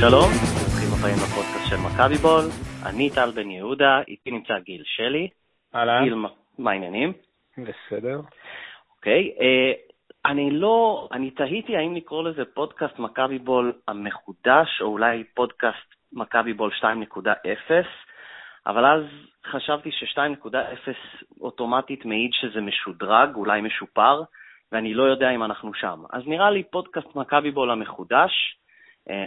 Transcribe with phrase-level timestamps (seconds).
[0.00, 2.44] שלום, ברוכים הבאים לפודקאסט של מכבי בול.
[2.90, 5.28] אני טל בן יהודה, איתי נמצא גיל שלי.
[5.74, 6.04] אהלן.
[6.04, 6.14] גיל,
[6.58, 7.12] מה העניינים?
[7.58, 8.20] בסדר.
[8.96, 9.72] אוקיי, אה,
[10.24, 16.52] אני לא, אני תהיתי האם לקרוא לזה פודקאסט מכבי בול המחודש, או אולי פודקאסט מכבי
[16.52, 17.70] בול 2.0,
[18.66, 19.02] אבל אז
[19.46, 20.92] חשבתי ש-2.0
[21.40, 24.22] אוטומטית מעיד שזה משודרג, אולי משופר,
[24.72, 26.02] ואני לא יודע אם אנחנו שם.
[26.12, 28.59] אז נראה לי פודקאסט מכבי בול המחודש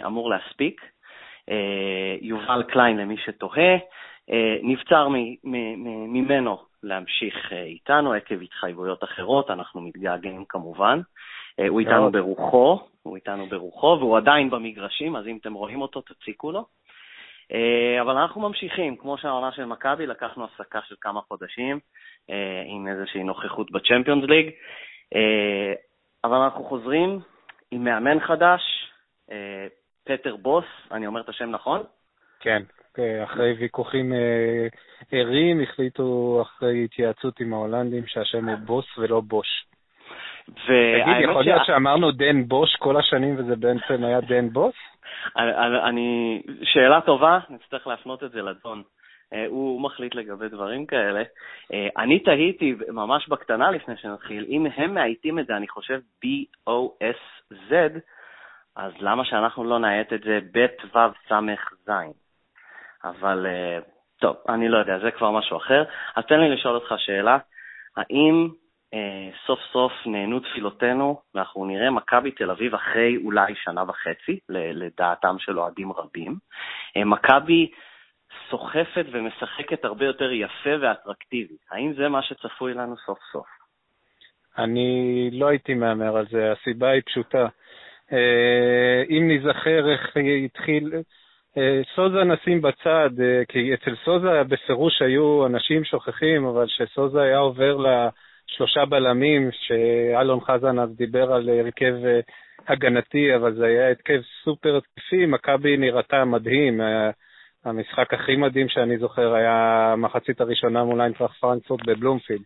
[0.06, 0.80] אמור להספיק.
[1.50, 3.74] אה, יובל קליין, למי שתוהה,
[4.30, 5.08] אה, נבצר
[6.08, 11.00] ממנו להמשיך איתנו עקב התחייבויות אחרות, אנחנו מתגעגעים כמובן.
[11.68, 16.52] הוא איתנו ברוחו, הוא איתנו ברוחו, והוא עדיין במגרשים, אז אם אתם רואים אותו, תציקו
[16.52, 16.64] לו.
[18.00, 21.78] אבל אנחנו ממשיכים, כמו שהעונה של מכבי, לקחנו הפסקה של כמה חודשים
[22.66, 24.50] עם איזושהי נוכחות בצ'מפיונס ליג,
[26.24, 27.20] אבל אנחנו חוזרים
[27.70, 28.93] עם מאמן חדש, אה,
[30.04, 31.82] פטר בוס, אני אומר את השם נכון?
[32.40, 32.62] כן,
[33.24, 34.66] אחרי ויכוחים אה,
[35.12, 39.66] ערים החליטו אחרי התייעצות עם ההולנדים שהשם הוא בוס ולא בוש.
[40.54, 44.74] תגיד, יכול להיות שאמרנו דן בוש כל השנים וזה בעצם היה דן בוס?
[45.84, 48.82] אני, שאלה טובה, נצטרך להפנות את זה לדון.
[49.32, 51.22] אה, הוא מחליט לגבי דברים כאלה.
[51.96, 57.72] אני תהיתי ממש בקטנה לפני שנתחיל, אם הם מאייתים את זה, אני חושב B-O-S-Z,
[58.76, 61.32] אז למה שאנחנו לא נאט את זה ב' ו' ס'
[61.86, 61.90] ז'?
[63.04, 63.78] אבל אה,
[64.20, 65.84] טוב, אני לא יודע, זה כבר משהו אחר.
[66.16, 67.38] אז תן לי לשאול אותך שאלה,
[67.96, 68.48] האם
[68.94, 75.36] אה, סוף סוף נהנו תפילותינו ואנחנו נראה מכבי תל אביב אחרי אולי שנה וחצי, לדעתם
[75.38, 76.36] של אוהדים רבים,
[76.96, 77.70] אה, מכבי
[78.50, 81.56] סוחפת ומשחקת הרבה יותר יפה ואטרקטיבי.
[81.70, 83.46] האם זה מה שצפוי לנו סוף סוף?
[84.58, 87.46] אני לא הייתי מהמר על זה, הסיבה היא פשוטה.
[88.14, 90.92] אה, אם נזכר איך התחיל,
[91.58, 97.38] אה, סוזה נשים בצד, אה, כי אצל סוזה בפירוש היו אנשים שוכחים, אבל כשסוזה היה
[97.38, 101.94] עובר לשלושה בלמים, שאלון חזן אז דיבר על הרכב
[102.68, 106.80] הגנתי, אבל זה היה הרכב סופר התקפי, מכבי נראתה מדהים.
[107.64, 112.40] המשחק הכי מדהים שאני זוכר היה המחצית הראשונה מול איינטראכט פרנקפורט בבלומפילד.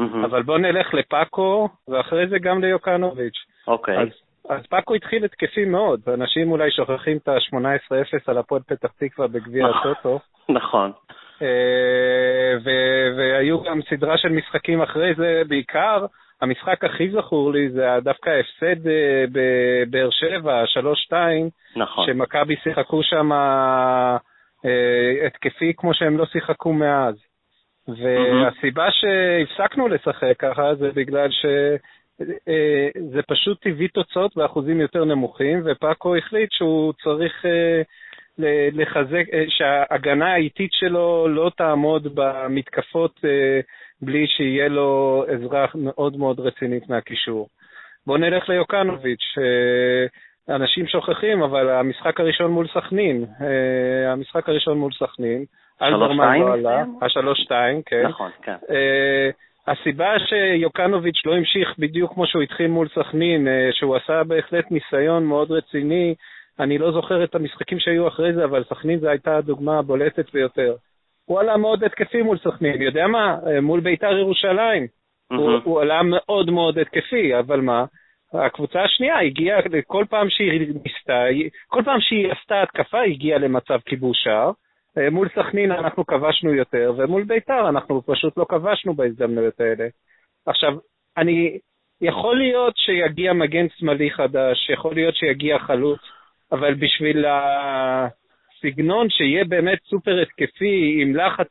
[0.00, 0.26] Mm-hmm.
[0.26, 3.38] אבל בואו נלך לפאקו, ואחרי זה גם ליוקנוביץ'.
[3.66, 3.96] אוקיי.
[3.96, 4.00] Okay.
[4.00, 4.08] אז
[4.48, 9.66] אז פאקו התחיל התקפי מאוד, אנשים אולי שוכחים את ה-18-0 על הפועל פתח תקווה בגביע
[9.66, 10.18] הטוטו.
[10.48, 10.92] נכון.
[11.42, 12.56] אה,
[13.16, 16.06] והיו גם סדרה של משחקים אחרי זה, בעיקר
[16.42, 20.64] המשחק הכי זכור לי זה דווקא ההפסד אה, בבאר שבע,
[21.10, 21.14] 3-2,
[21.76, 22.06] נכון.
[22.06, 24.16] שמכבי שיחקו שם אה,
[25.26, 27.14] התקפי כמו שהם לא שיחקו מאז.
[27.88, 31.46] והסיבה שהפסקנו לשחק ככה זה בגלל ש...
[32.20, 37.82] אה, זה פשוט טבעי תוצאות באחוזים יותר נמוכים, ופאקו החליט שהוא צריך אה,
[38.72, 43.20] לחזק, אה, שההגנה האיטית שלו לא תעמוד במתקפות
[44.02, 47.48] בלי שיהיה לו עזרה מאוד מאוד רצינית מהקישור.
[48.06, 49.34] בואו נלך ליוקנוביץ',
[50.48, 53.24] אנשים שוכחים, אבל המשחק הראשון מול סכנין,
[54.06, 55.44] המשחק הראשון מול סכנין,
[55.82, 58.06] אלברמן לא עלה, השלוש-שתיים, כן.
[58.06, 58.56] נכון, כן.
[59.66, 65.24] הסיבה שיוקנוביץ' לא המשיך בדיוק כמו שהוא התחיל מול סכנין, אה, שהוא עשה בהחלט ניסיון
[65.24, 66.14] מאוד רציני,
[66.60, 70.74] אני לא זוכר את המשחקים שהיו אחרי זה, אבל סכנין זו הייתה הדוגמה הבולטת ביותר.
[71.24, 73.38] הוא עלה מאוד התקפי מול סכנין, יודע מה?
[73.46, 74.84] אה, מול בית"ר ירושלים.
[74.84, 75.36] Mm-hmm.
[75.36, 77.84] הוא, הוא עלה מאוד מאוד התקפי, אבל מה?
[78.34, 81.24] הקבוצה השנייה הגיעה, כל פעם שהיא ניסתה,
[81.68, 84.50] כל פעם שהיא עשתה התקפה, היא הגיעה למצב כיבוש שער.
[84.98, 89.88] אה, מול סכנין אנחנו כבשנו יותר, ומול ביתר אנחנו פשוט לא כבשנו בהזדמנויות האלה.
[90.46, 90.72] עכשיו,
[91.16, 91.58] אני,
[92.00, 96.00] יכול להיות שיגיע מגן שמאלי חדש, יכול להיות שיגיע חלוץ,
[96.52, 101.50] אבל בשביל הסגנון שיהיה באמת סופר התקפי, עם לחץ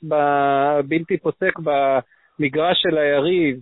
[0.88, 3.58] בלתי פוסק במגרש של היריב,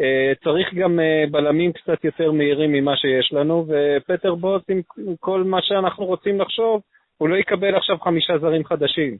[0.00, 4.80] אה, צריך גם אה, בלמים קצת יותר מהירים ממה שיש לנו, ופטר בוס, עם
[5.20, 6.82] כל מה שאנחנו רוצים לחשוב,
[7.18, 9.16] הוא לא יקבל עכשיו חמישה זרים חדשים.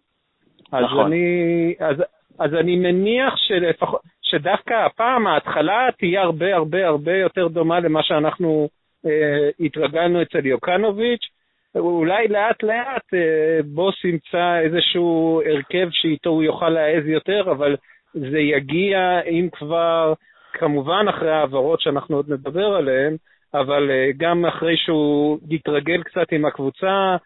[0.73, 1.01] נכון.
[1.01, 1.97] אז אני, אז,
[2.39, 3.89] אז אני מניח שלפח,
[4.23, 8.69] שדווקא הפעם ההתחלה תהיה הרבה הרבה הרבה יותר דומה למה שאנחנו
[9.07, 11.29] אה, התרגלנו אצל יוקנוביץ'.
[11.77, 17.77] אולי לאט לאט אה, בוס ימצא איזשהו הרכב שאיתו הוא יוכל להעז יותר, אבל
[18.15, 20.13] זה יגיע אם כבר,
[20.53, 23.17] כמובן אחרי העברות שאנחנו עוד נדבר עליהן,
[23.55, 27.17] אבל אה, גם אחרי שהוא יתרגל קצת עם הקבוצה,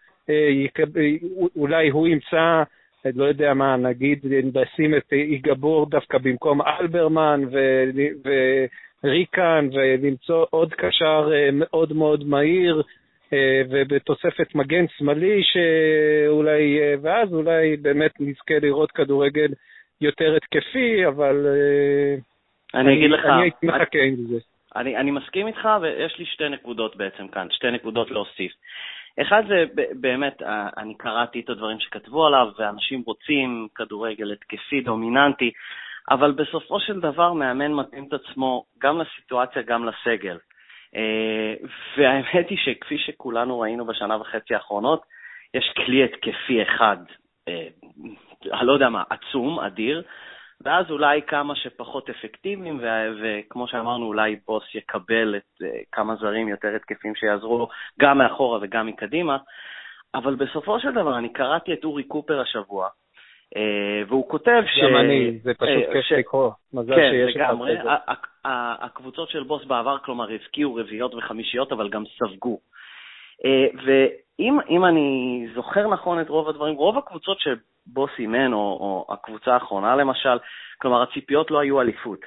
[1.55, 2.63] אולי הוא ימצא,
[3.15, 7.41] לא יודע מה, נגיד נשים את איגבור דווקא במקום אלברמן
[9.03, 12.81] וריקן, ולמצוא עוד קשר אה, מאוד מאוד מהיר,
[13.69, 19.47] ובתוספת מגן שמאלי שאולי, ואז אולי באמת נזכה לראות כדורגל
[20.01, 21.47] יותר התקפי, אבל
[22.73, 23.25] אני אגיד לך...
[23.25, 24.37] אני הייתי מחכה עם זה.
[24.75, 28.51] אני, אני מסכים איתך, ויש לי שתי נקודות בעצם כאן, שתי נקודות להוסיף.
[29.21, 30.41] אחד זה באמת,
[30.77, 35.51] אני קראתי את הדברים שכתבו עליו, ואנשים רוצים כדורגל התקפי, דומיננטי,
[36.11, 40.37] אבל בסופו של דבר מאמן מתאים את עצמו גם לסיטואציה, גם לסגל.
[40.95, 41.53] אה,
[41.97, 45.01] והאמת היא שכפי שכולנו ראינו בשנה וחצי האחרונות,
[45.53, 46.97] יש כלי התקפי אחד,
[47.47, 47.67] אה,
[48.53, 50.03] אני לא יודע מה, עצום, אדיר,
[50.63, 52.81] ואז אולי כמה שפחות אפקטיביים,
[53.21, 57.67] וכמו שאמרנו, אולי בוס יקבל את uh, כמה זרים יותר התקפים שיעזרו לו
[57.99, 59.37] גם מאחורה וגם מקדימה.
[60.15, 63.59] אבל בסופו של דבר, אני קראתי את אורי קופר השבוע, uh,
[64.07, 64.79] והוא כותב ש...
[64.83, 66.11] גם אני, זה פשוט uh, כיף ש...
[66.11, 66.51] לקרוא.
[66.73, 67.77] מזל כן, שיש לגמרי.
[68.45, 72.59] הקבוצות של בוס בעבר, כלומר, הבקיעו רביעיות וחמישיות, אבל גם ספגו.
[73.43, 79.53] Uh, ואם אני זוכר נכון את רוב הדברים, רוב הקבוצות שבוס אימן, או, או הקבוצה
[79.53, 80.37] האחרונה למשל,
[80.81, 82.19] כלומר הציפיות לא היו אליפות.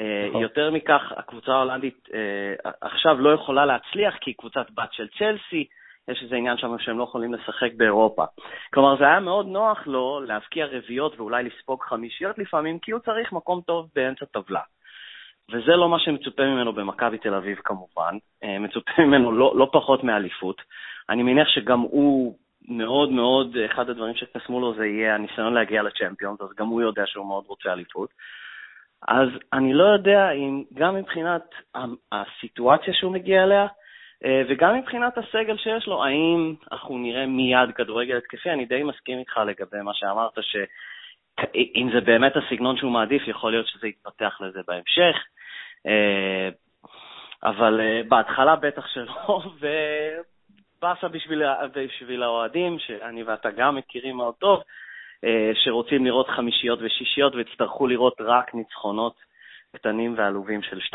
[0.00, 0.42] אה, נכון.
[0.42, 5.66] יותר מכך, הקבוצה ההולנדית אה, עכשיו לא יכולה להצליח כי היא קבוצת בת של צ'לסי,
[6.08, 8.24] יש איזה עניין שם שהם לא יכולים לשחק באירופה.
[8.74, 13.32] כלומר, זה היה מאוד נוח לו להבקיע רביעיות ואולי לספוג חמישיות לפעמים, כי הוא צריך
[13.32, 14.60] מקום טוב באמצע טבלה.
[15.50, 20.04] וזה לא מה שמצופה ממנו במכבי תל אביב כמובן, אה, מצופה ממנו לא, לא פחות
[20.04, 20.62] מאליפות.
[21.08, 22.36] אני מניח שגם הוא
[22.68, 27.02] מאוד מאוד, אחד הדברים שקסמו לו זה יהיה הניסיון להגיע לצ'מפיונס, אז גם הוא יודע
[27.06, 28.10] שהוא מאוד רוצה אליפות.
[29.08, 31.42] אז אני לא יודע אם גם מבחינת
[32.12, 33.66] הסיטואציה שהוא מגיע אליה,
[34.24, 38.50] אה, וגם מבחינת הסגל שיש לו, האם אנחנו נראה מיד כדורגל התקפי?
[38.50, 43.66] אני די מסכים איתך לגבי מה שאמרת, שאם זה באמת הסגנון שהוא מעדיף, יכול להיות
[43.66, 45.16] שזה יתפתח לזה בהמשך.
[45.86, 46.48] אה,
[47.44, 49.42] אבל אה, בהתחלה בטח שלא,
[50.82, 51.42] באסה בשביל,
[51.74, 54.62] בשביל האוהדים, שאני ואתה גם מכירים מאוד טוב,
[55.24, 59.14] אה, שרוצים לראות חמישיות ושישיות ויצטרכו לראות רק ניצחונות
[59.76, 60.94] קטנים ועלובים של 2-0.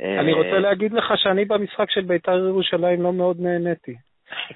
[0.00, 3.96] אה, אני רוצה להגיד לך שאני במשחק של בית"ר ירושלים לא מאוד נהניתי.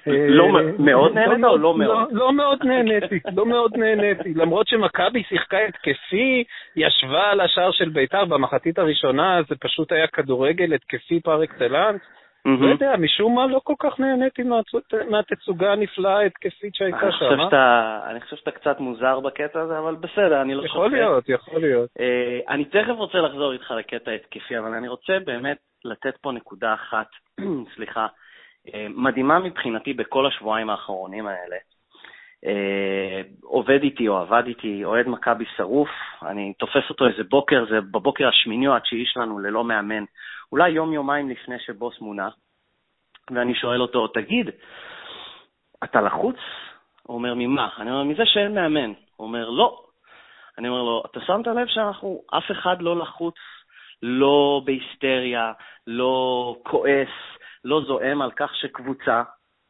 [0.07, 0.47] לא
[0.79, 2.11] מאוד נהנית או לא מאוד?
[2.11, 4.33] לא, לא מאוד נהניתי, לא מאוד נהניתי.
[4.33, 6.43] למרות שמכבי שיחקה התקפי,
[6.75, 12.01] ישבה על השער של בית"ר במחצית הראשונה, זה פשוט היה כדורגל התקפי פר אקסלנס.
[12.45, 14.43] לא יודע, משום מה לא כל כך נהניתי
[15.09, 17.39] מהתצוגה הנפלאה ההתקפית שהייתה שם.
[18.09, 20.75] אני חושב שאתה קצת מוזר בקטע הזה, אבל בסדר, אני לא שופט.
[20.75, 21.89] יכול להיות, יכול להיות.
[21.99, 26.73] אה, אני תכף רוצה לחזור איתך לקטע ההתקפי, אבל אני רוצה באמת לתת פה נקודה
[26.73, 27.07] אחת,
[27.75, 28.07] סליחה, אה,
[28.89, 31.55] מדהימה מבחינתי בכל השבועיים האחרונים האלה.
[32.45, 35.89] אה, עובד איתי או עבד איתי, אוהד מכבי שרוף,
[36.21, 40.03] אני תופס אותו איזה בוקר, זה בבוקר השמיני או התשיעי שלנו ללא מאמן,
[40.51, 42.29] אולי יום-יומיים לפני שבוס מונה,
[43.31, 44.49] ואני שואל אותו, תגיד,
[45.83, 46.35] אתה לחוץ?
[47.03, 47.69] הוא אומר, ממה?
[47.77, 48.93] אני אומר, מזה שאין מאמן.
[49.15, 49.83] הוא אומר, לא.
[50.57, 53.35] אני אומר לו, אתה שמת לב שאנחנו, אף אחד לא לחוץ,
[54.03, 55.53] לא בהיסטריה,
[55.87, 57.09] לא כועס,
[57.63, 59.23] לא זועם על כך שקבוצה,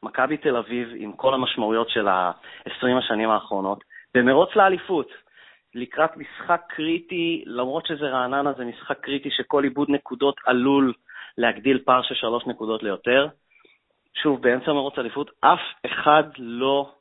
[0.04, 3.84] מכבי תל אביב, עם כל המשמעויות של ה-20 השנים האחרונות,
[4.14, 5.08] במרוץ לאליפות.
[5.76, 10.94] לקראת משחק קריטי, למרות שזה רעננה, זה משחק קריטי שכל איבוד נקודות עלול
[11.38, 13.28] להגדיל פער של שלוש נקודות ליותר.
[14.14, 16.92] שוב, באמצע מרוץ אליפות, אף אחד לא,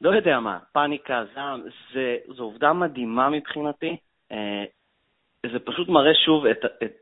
[0.00, 3.96] לא יודע מה, פאניקה, זעם, זה, זו עובדה מדהימה מבחינתי.
[4.32, 4.64] אה,
[5.52, 6.92] זה פשוט מראה שוב את, את,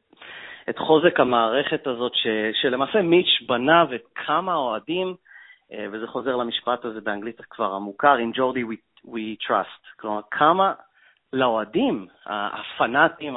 [0.71, 2.27] את חוזק המערכת הזאת, ש,
[2.63, 5.15] שלמעשה מיץ' בנה וכמה אוהדים,
[5.73, 9.97] אה, וזה חוזר למשפט הזה באנגלית כבר המוכר, in Jordi we we trust.
[10.01, 10.73] כלומר, כמה
[11.33, 13.37] לאוהדים, הפנאטים,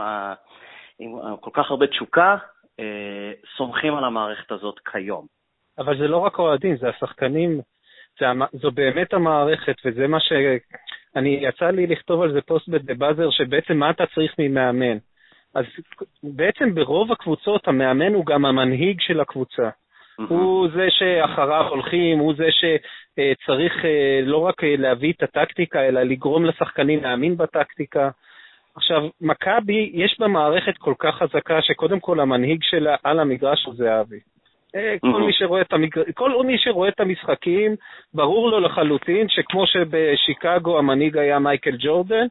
[1.00, 2.38] עם כל כך הרבה תשוקה,
[2.80, 5.26] אה, סומכים על המערכת הזאת כיום.
[5.78, 7.62] אבל זה לא רק אוהדים, זה השחקנים,
[8.20, 10.32] זה, זו באמת המערכת, וזה מה ש...
[11.16, 14.98] אני, יצא לי לכתוב על זה פוסט ב"דה באזר", שבעצם מה אתה צריך ממאמן.
[15.56, 15.66] אז
[16.24, 19.70] בעצם ברוב הקבוצות המאמן הוא גם המנהיג של הקבוצה.
[19.70, 20.24] ממ-הממ.
[20.28, 26.02] הוא זה שאחריו הולכים, הוא זה שצריך אה, לא רק אה, להביא את הטקטיקה, אלא
[26.02, 28.10] לגרום לשחקנים להאמין בטקטיקה.
[28.76, 33.76] עכשיו, מכבי, יש בה מערכת כל כך חזקה, שקודם כל המנהיג שלה על המגרש הוא
[33.76, 34.20] זהבי.
[34.76, 36.02] אה, כל, מי שרואה את המגר...
[36.14, 37.76] כל מי שרואה את המשחקים,
[38.14, 42.26] ברור לו לחלוטין שכמו שבשיקגו המנהיג היה מייקל ג'ורדן,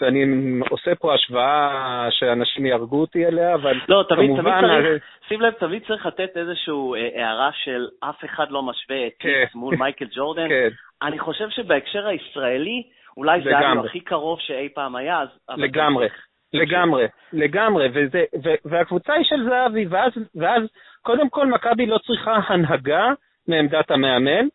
[0.00, 0.24] ואני
[0.70, 4.60] עושה פה השוואה שאנשים יהרגו אותי עליה, אבל לא, תמיד, כמובן...
[4.60, 9.06] תמיד צריך, שים לב, תמיד צריך לתת איזושהי אה, הערה של אף אחד לא משווה
[9.06, 9.44] את כן.
[9.54, 10.48] מול מייקל ג'ורדן.
[10.48, 10.68] כן.
[11.02, 12.82] אני חושב שבהקשר הישראלי,
[13.16, 15.28] אולי זה היה הכי קרוב שאי פעם היה, אז...
[15.56, 16.08] לגמרי.
[16.52, 20.62] לגמרי, לגמרי, וזה, ו, והקבוצה היא של זהבי, ואז, ואז
[21.06, 23.12] קודם כל, מכבי לא צריכה הנהגה
[23.48, 24.46] מעמדת המאמן.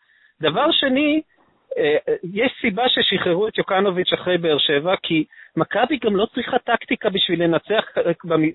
[0.42, 1.22] דבר שני,
[1.78, 1.98] אה,
[2.34, 5.26] יש סיבה ששחררו את יוקנוביץ' אחרי באר שבע, כי
[5.58, 7.86] מכבי גם לא צריכה טקטיקה בשביל לנצח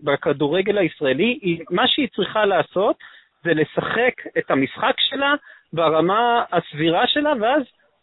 [0.03, 2.97] בכדורגל הישראלי, מה שהיא צריכה לעשות
[3.45, 5.35] זה לשחק את המשחק שלה
[5.73, 7.63] ברמה הסבירה שלה, ואז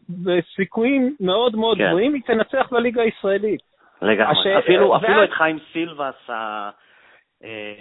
[0.09, 1.87] בסיכויים מאוד מאוד כן.
[1.87, 3.61] גבוהים היא תנצח בליגה הישראלית.
[4.01, 4.31] לגמרי.
[4.31, 4.47] הש...
[4.63, 5.03] אפילו, ואז...
[5.03, 6.29] אפילו את חיים סילבס.
[6.29, 6.69] אה,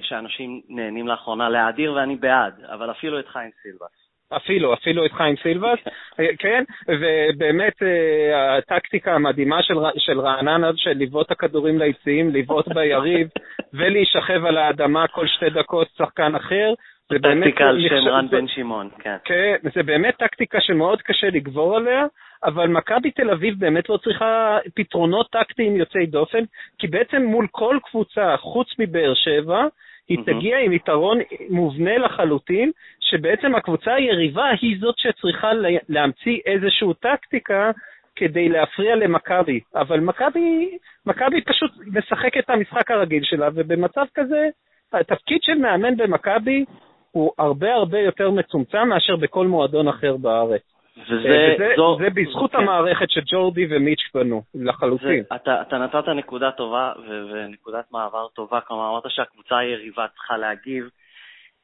[0.02, 4.02] שאנשים נהנים לאחרונה להאדיר, ואני בעד, אבל אפילו את חיים סילבס.
[4.36, 5.78] אפילו, אפילו את חיים סילבס,
[6.16, 13.28] כן, כן ובאמת אה, הטקטיקה המדהימה של, של רעננה, של לבעוט הכדורים ליציעים, לבעוט ביריב
[13.74, 16.74] ולהישכב על האדמה כל שתי דקות שחקן אחר,
[17.12, 17.44] זה באמת...
[17.44, 19.16] טקטיקה על שם רן בן שמעון, כן.
[19.24, 22.06] כן, זה באמת טקטיקה שמאוד קשה לגבור עליה,
[22.44, 26.44] אבל מכבי תל אביב באמת לא צריכה פתרונות טקטיים יוצאי דופן,
[26.78, 29.66] כי בעצם מול כל קבוצה, חוץ מבאר שבע,
[30.08, 30.22] היא mm-hmm.
[30.22, 31.18] תגיע עם יתרון
[31.50, 32.70] מובנה לחלוטין,
[33.00, 35.50] שבעצם הקבוצה היריבה היא זאת שצריכה
[35.88, 37.70] להמציא איזושהי טקטיקה
[38.16, 39.60] כדי להפריע למכבי.
[39.74, 44.48] אבל מכבי, מכבי פשוט משחקת את המשחק הרגיל שלה, ובמצב כזה,
[44.92, 46.64] התפקיד של מאמן במכבי
[47.10, 50.71] הוא הרבה הרבה יותר מצומצם מאשר בכל מועדון אחר בארץ.
[50.96, 52.58] וזה, וזה, זו, זה בזכות כן.
[52.58, 55.22] המערכת שג'ורדי ומיץ' בנו, לחלוטין.
[55.30, 60.36] זה, אתה, אתה נתת נקודה טובה ו, ונקודת מעבר טובה, כלומר אמרת שהקבוצה היריבה צריכה
[60.36, 60.88] להגיב.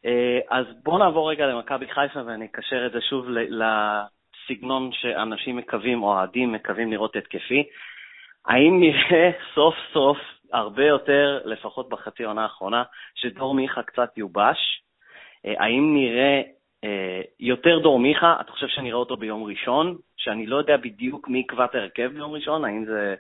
[0.07, 6.03] אה, אז בואו נעבור רגע למכבי חיפה ואני אקשר את זה שוב לסגנון שאנשים מקווים,
[6.03, 7.65] או אוהדים מקווים לראות התקפי.
[8.47, 10.19] האם נראה סוף סוף
[10.53, 12.83] הרבה יותר, לפחות בחצי העונה האחרונה,
[13.15, 14.83] שדור מיכה קצת יובש?
[15.47, 16.58] אה, האם נראה אה,
[17.41, 21.65] יותר דור מיכה, אתה חושב שנראה אותו ביום ראשון, שאני לא יודע בדיוק מי יקבע
[21.65, 23.15] את ההרכב ביום ראשון, האם זה...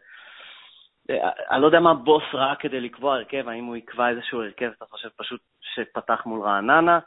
[1.10, 4.70] אה, אני לא יודע מה בוס ראה כדי לקבוע הרכב, האם הוא יקבע איזשהו הרכב,
[4.76, 6.98] אתה חושב פשוט שפתח מול רעננה.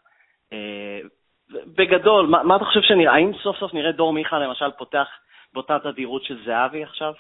[1.50, 5.08] בגדול, מה, מה אתה חושב שנראה, האם סוף סוף נראה דור מיכה למשל פותח
[5.54, 7.14] באותה תדירות של זהבי עכשיו?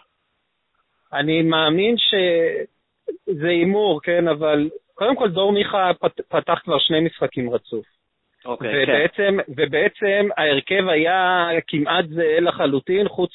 [1.14, 7.50] אני מאמין שזה הימור, כן, אבל קודם כל דור מיכה פת, פתח כבר שני משחקים
[7.50, 7.86] רצוף.
[8.46, 9.54] אוקיי, ובעצם, כן.
[9.58, 13.32] ובעצם ההרכב היה כמעט זהה לחלוטין, חוץ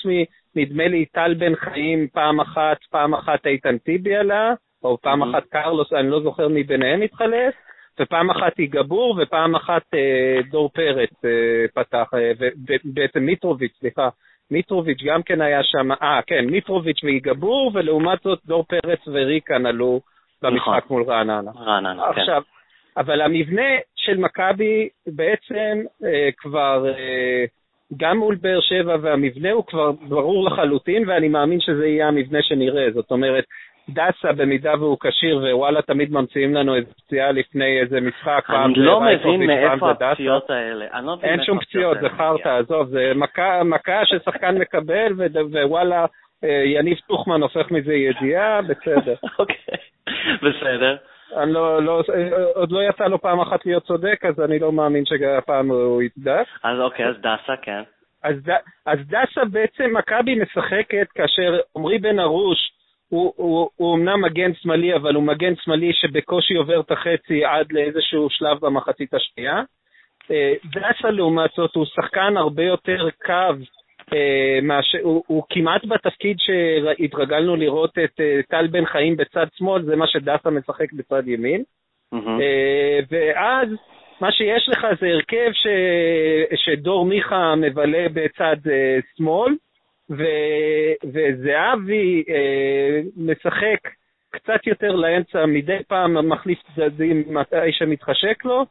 [0.57, 5.31] מנדמה לי טל בן חיים פעם אחת, פעם אחת איתן טיבי עלה, או פעם mm-hmm.
[5.31, 7.55] אחת קרלוס, אני לא זוכר מי ביניהם התחלף,
[8.01, 12.33] ופעם אחת איגבור ופעם אחת אה, דור פרץ אה, פתח, אה,
[12.85, 14.09] ובעצם מיטרוביץ', סליחה,
[14.51, 20.01] מיטרוביץ' גם כן היה שם, אה, כן, מיטרוביץ' ואיגבור, ולעומת זאת דור פרץ וריקן עלו
[20.43, 20.81] במשחק נכון.
[20.91, 21.51] מול רעננה.
[21.57, 22.23] רעננה, כן.
[22.97, 27.45] אבל המבנה של מכבי בעצם אה, כבר, אה,
[27.97, 32.91] גם מול באר שבע, והמבנה הוא כבר ברור לחלוטין, ואני מאמין שזה יהיה המבנה שנראה.
[32.91, 33.45] זאת אומרת,
[33.89, 38.45] דסה, במידה והוא כשיר, ווואלה, תמיד ממציאים לנו איזה פציעה לפני איזה משחק.
[38.49, 41.01] אני לא מבין מאיפה הפציעות האלה.
[41.03, 45.13] לא אין שום פציעות, זה חרטא, עזוב, זה מכה, מכה ששחקן מקבל,
[45.53, 46.07] ווואלה,
[46.45, 49.15] אה, יניב טוחמן הופך מזה ידיעה, בסדר.
[49.39, 49.77] אוקיי,
[50.43, 50.97] בסדר.
[51.37, 52.03] אני לא, לא,
[52.55, 56.47] עוד לא יצא לו פעם אחת להיות צודק, אז אני לא מאמין שהפעם הוא יצדק.
[56.63, 57.83] אז אוקיי, אז דסה, כן.
[58.23, 58.35] אז,
[58.87, 62.59] אז דסה בעצם, מכבי משחקת כאשר עמרי בן ארוש,
[63.09, 67.73] הוא, הוא, הוא אמנם מגן שמאלי, אבל הוא מגן שמאלי שבקושי עובר את החצי עד
[67.73, 69.63] לאיזשהו שלב במחצית השנייה.
[70.31, 73.55] אה, דסה לעומת זאת הוא שחקן הרבה יותר קו.
[75.03, 80.07] הוא, הוא כמעט בתפקיד שהתרגלנו לראות את אה, טל בן חיים בצד שמאל, זה מה
[80.07, 81.63] שדסה משחק בצד ימין.
[82.15, 82.41] Mm-hmm.
[83.11, 83.69] ואז
[84.21, 85.67] מה שיש לך זה הרכב ש...
[86.55, 88.57] שדור מיכה מבלה בצד
[89.17, 89.55] שמאל,
[90.11, 90.25] ו...
[91.05, 92.25] וזהבי
[93.17, 93.79] משחק
[94.31, 98.67] קצת יותר לאמצע, מדי פעם מחליף צדדים מתי שמתחשק לו,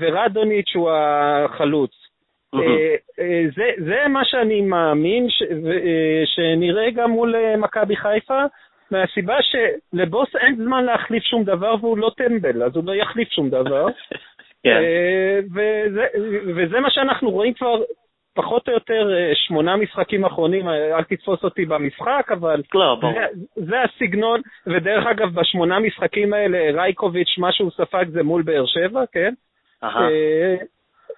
[0.00, 2.09] ורדוניץ' הוא החלוץ.
[2.54, 8.42] אה, אה, זה, זה מה שאני מאמין ש, אה, שנראה גם מול מכבי חיפה,
[8.90, 13.50] מהסיבה שלבוס אין זמן להחליף שום דבר והוא לא טמבל, אז הוא לא יחליף שום
[13.50, 13.86] דבר.
[14.64, 14.82] כן.
[15.54, 16.06] וזה,
[16.56, 17.82] וזה מה שאנחנו רואים כבר
[18.34, 24.40] פחות או יותר שמונה משחקים אחרונים, אל תתפוס אותי במשחק, אבל לא, זה, זה הסגנון,
[24.66, 29.34] ודרך אגב, בשמונה משחקים האלה, רייקוביץ', מה שהוא ספג זה מול באר שבע, כן?
[29.84, 29.86] Uh-huh.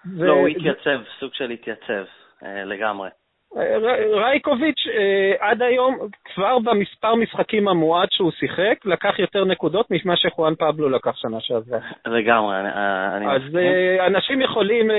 [0.06, 0.24] ו...
[0.26, 2.04] לא, הוא התייצב, סוג של התייצב,
[2.42, 3.08] אה, לגמרי.
[4.14, 5.98] רייקוביץ' אה, עד היום,
[6.34, 11.78] כבר במספר משחקים המועט שהוא שיחק, לקח יותר נקודות ממה שחואן פבלו לקח שנה שעברה.
[12.06, 12.56] לגמרי,
[13.16, 14.90] אני אז אה, אנשים יכולים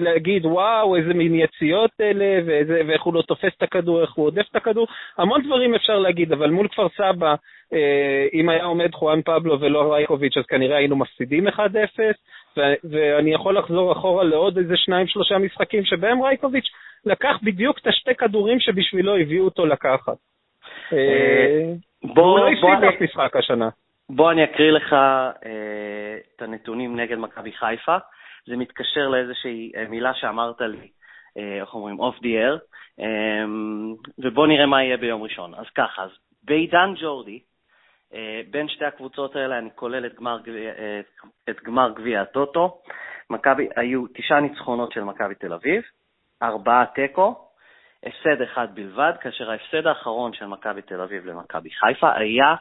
[0.00, 4.46] להגיד, וואו, איזה מין יציאות אלה, ואיך הוא לא תופס את הכדור, איך הוא עודף
[4.50, 4.86] את הכדור,
[5.18, 7.34] המון דברים אפשר להגיד, אבל מול כפר סבא,
[8.34, 11.58] אם היה עומד חואן פבלו ולא רייקוביץ', אז כנראה היינו מפסידים 1-0.
[12.56, 16.68] ו- ואני יכול לחזור אחורה לעוד איזה שניים, שלושה משחקים שבהם רייקוביץ'
[17.04, 20.16] לקח בדיוק את השתי כדורים שבשבילו הביאו אותו לקחת.
[20.92, 23.68] אה, בוא, והוא לא בוא הפסיד אני- אף משחק השנה.
[24.10, 25.38] בוא אני אקריא לך אה,
[26.36, 27.96] את הנתונים נגד מכבי חיפה.
[28.46, 30.88] זה מתקשר לאיזושהי אה, מילה שאמרת לי,
[31.38, 32.58] אה, איך אומרים, off the air,
[33.00, 33.44] אה,
[34.18, 35.54] ובוא נראה מה יהיה ביום ראשון.
[35.54, 36.10] אז ככה, אז
[36.44, 37.40] בעידן ג'ורדי, אה,
[38.50, 41.00] בין שתי הקבוצות האלה אני כולל את גמר, אה,
[41.50, 42.78] את גמר גביע הטוטו.
[43.30, 45.82] מכבי, היו תשעה ניצחונות של מכבי תל אביב,
[46.42, 47.46] ארבעה תיקו,
[48.06, 52.54] הפסד אחד בלבד, כאשר ההפסד האחרון של מכבי תל אביב למכבי חיפה היה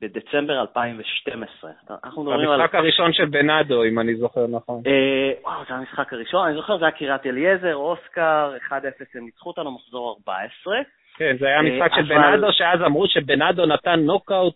[0.00, 1.70] בדצמבר 2012.
[2.04, 2.60] אנחנו מדברים על...
[2.60, 4.82] במשחק הראשון של בנאדו, אם אני זוכר נכון.
[4.86, 8.72] אה, וואו, זה המשחק הראשון, אני זוכר, זה היה קריית אליעזר, אוסקר, 1-0
[9.14, 10.76] הם ניצחו אותנו, מחזור 14.
[11.16, 14.54] כן, זה היה אה, משחק של אבל- בנאדו, שאז אמרו שבנאדו נתן נוקאוט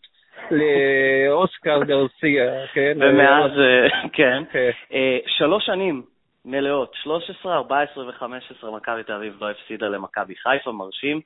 [0.50, 2.98] לאוסקר גרסיה, כן?
[3.00, 4.70] ומאז, אה, כן, כן.
[4.92, 6.02] אה, שלוש שנים
[6.44, 11.20] מלאות, 13, 14 ו-15, מכבי תל אביב לא הפסידה למכבי חיפה, מרשים.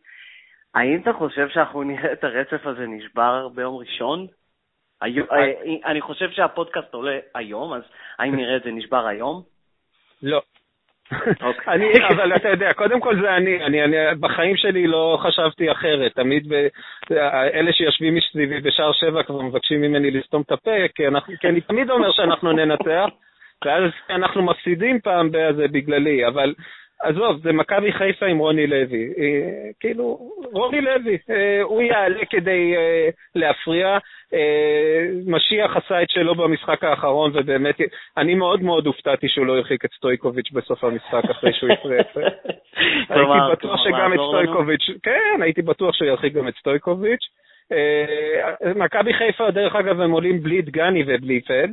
[0.74, 4.26] האם אתה חושב שאנחנו נראה את הרצף הזה נשבר ביום ראשון?
[5.02, 5.08] אה,
[5.84, 7.82] אני חושב שהפודקאסט עולה היום, אז
[8.18, 9.42] האם נראה את זה נשבר היום?
[10.22, 10.42] לא.
[11.42, 11.74] אוקיי.
[11.74, 16.14] אני, אבל אתה יודע, קודם כל זה אני, אני, אני בחיים שלי לא חשבתי אחרת.
[16.14, 16.66] תמיד ב,
[17.54, 21.60] אלה שיושבים מסביבי בשער שבע כבר מבקשים ממני לסתום את הפה, כי, אנחנו, כי אני
[21.60, 23.08] תמיד אומר שאנחנו ננצח,
[23.64, 26.54] ואז אנחנו מפסידים פעם בזה בגללי, אבל
[27.02, 29.12] עזוב, זה מכבי חיפה עם רוני לוי.
[29.18, 30.18] אה, כאילו,
[30.52, 33.98] רוני לוי, אה, הוא יעלה כדי אה, להפריע.
[35.26, 37.74] משיח עשה את שלו במשחק האחרון, ובאמת,
[38.16, 42.02] אני מאוד מאוד הופתעתי שהוא לא הרחיק את סטויקוביץ' בסוף המשחק אחרי שהוא הפריע.
[43.08, 44.18] הייתי בטוח שגם את?
[44.28, 47.28] סטויקוביץ', כן, הייתי בטוח שהוא ירחיק גם את סטויקוביץ'.
[48.76, 51.72] מכבי חיפה, דרך אגב, הם עולים בלי דגני ובלי פלד.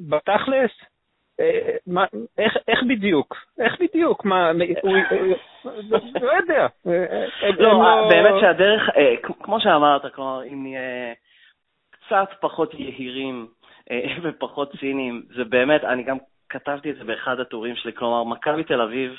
[0.00, 0.70] בתכלס,
[1.86, 2.04] מה-
[2.38, 3.36] איך- איך בדיוק?
[3.60, 4.24] איך בדיוק?
[4.24, 4.50] מה,
[4.82, 6.66] הוא- הוא- לא יודע.
[6.86, 11.12] אה, לא, הם באמת שהדרך, אה, כמו שאמרת, כלומר, אם נהיה
[11.90, 13.46] קצת פחות יהירים
[13.90, 16.16] אה, ופחות ציניים, זה באמת, אני גם
[16.48, 19.12] כתבתי את זה באחד הטורים שלי, כלומר, מכבי תל אביב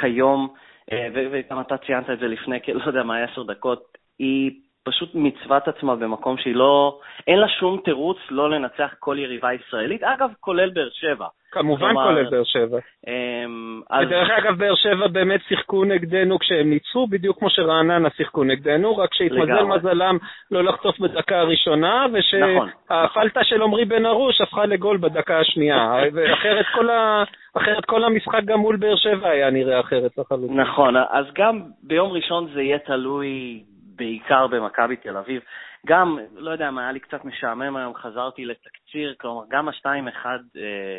[0.00, 0.54] כיום,
[0.92, 4.50] אה, וגם אתה ציינת את זה לפני, לא יודע מה, עשר דקות, היא
[4.86, 10.02] פשוט מצוות עצמה במקום שהיא לא, אין לה שום תירוץ לא לנצח כל יריבה ישראלית,
[10.02, 11.26] אגב, כולל באר שבע.
[11.52, 12.78] כמובן כלומר, כולל באר שבע.
[13.06, 18.44] אמ, אז- ודרך אגב, באר שבע באמת שיחקו נגדנו כשהם ניצחו, בדיוק כמו שרעננה שיחקו
[18.44, 19.64] נגדנו, רק שהתמזל.
[19.64, 20.18] מזלם
[20.50, 25.94] לא לחטוף בדקה הראשונה, נכון, ושהפלטה של עמרי בן ארוש הפכה לגול בדקה השנייה.
[26.14, 27.24] ואחרת כל, ה...
[27.56, 30.60] אחרת כל המשחק גם מול באר שבע היה נראה אחרת לחלוטין.
[30.60, 33.62] נכון, אז גם ביום ראשון זה יהיה תלוי
[33.96, 35.42] בעיקר במכבי תל אביב.
[35.86, 40.98] גם, לא יודע מה, היה לי קצת משעמם היום, חזרתי לתקציר, כלומר, גם ה-2-1 אה,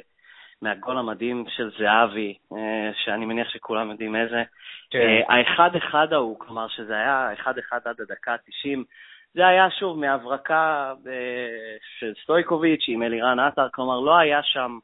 [0.62, 4.44] מהגול המדהים של זהבי, אה, שאני מניח שכולם יודעים איזה,
[4.90, 5.00] כן.
[5.00, 7.48] אה, האחד-אחד ההוא, כלומר, שזה היה 1-1
[7.86, 8.80] עד הדקה ה-90,
[9.34, 11.14] זה היה שוב מהברקה אה,
[12.00, 14.78] של סטויקוביץ' עם אלירן עטר, כלומר, לא היה שם...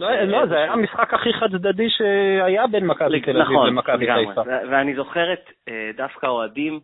[0.00, 4.06] לא, לא, זה היה המשחק הכי חד צדדי שהיה בין מכבי תל אביב נכון, למכבי.
[4.06, 4.42] חיפה.
[4.70, 6.80] ואני זוכר את אה, דווקא אוהדים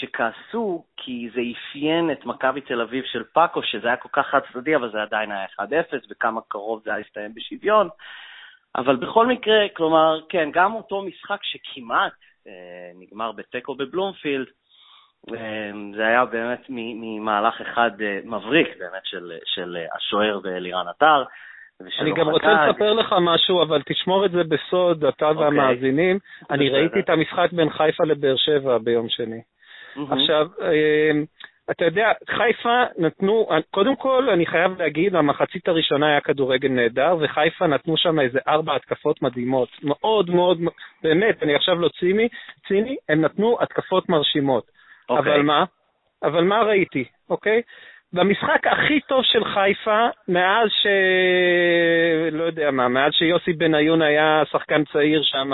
[0.00, 4.40] שכעסו כי זה אפיין את מכבי תל אביב של פאקו, שזה היה כל כך חד
[4.52, 5.62] צדדי, אבל זה עדיין היה 1-0,
[6.10, 7.88] וכמה קרוב זה היה להסתיים בשוויון.
[8.76, 12.12] אבל בכל מקרה, כלומר, כן, גם אותו משחק שכמעט
[12.46, 12.52] אה,
[12.94, 14.46] נגמר בתיקו בבלומפילד,
[15.32, 21.24] אה, זה היה באמת ממהלך אחד אה, מבריק באמת של, של אה, השוער ואלירן עטר.
[22.00, 22.28] אני גם.
[22.28, 25.44] רוצה לספר לך משהו, אבל תשמור את זה בסוד, אתה אוקיי.
[25.44, 26.18] והמאזינים.
[26.50, 26.68] אני.
[26.68, 29.40] ראיתי את המשחק בין חיפה לבאר שבע ביום שני.
[29.96, 30.12] מהמם.
[30.12, 31.24] עכשיו, אמ,
[31.70, 37.66] אתה יודע, חיפה נתנו, קודם כל, אני חייב להגיד, המחצית הראשונה היה כדורגל נהדר, וחיפה
[37.66, 39.68] נתנו שם איזה ארבע התקפות מדהימות.
[39.82, 40.60] מאוד מאוד,
[41.02, 42.28] באמת, אני עכשיו לא ציני,
[42.68, 44.64] ציני, הם נתנו התקפות מרשימות.
[45.08, 45.32] אוקיי.
[45.32, 45.64] אבל מה?
[46.22, 47.62] אבל מה ראיתי, אוקיי?
[48.14, 50.86] במשחק הכי טוב של חיפה, מאז ש...
[52.32, 55.50] לא יודע מה, מאז שיוסי בניון היה שחקן צעיר שם,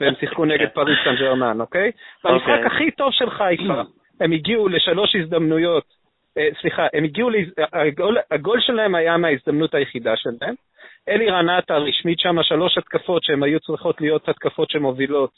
[0.00, 1.90] והם שיחקו נגד פריס סן ג'רמן, אוקיי?
[2.24, 2.66] במשחק אוקיי.
[2.66, 3.82] הכי טוב של חיפה,
[4.20, 5.84] הם הגיעו לשלוש הזדמנויות,
[6.38, 7.30] אה, סליחה, הם הגיעו,
[8.30, 10.54] הגול שלהם היה מההזדמנות היחידה שלהם.
[11.08, 15.30] אלירן עטר השמיט שם שלוש התקפות שהן היו צריכות להיות התקפות שמובילות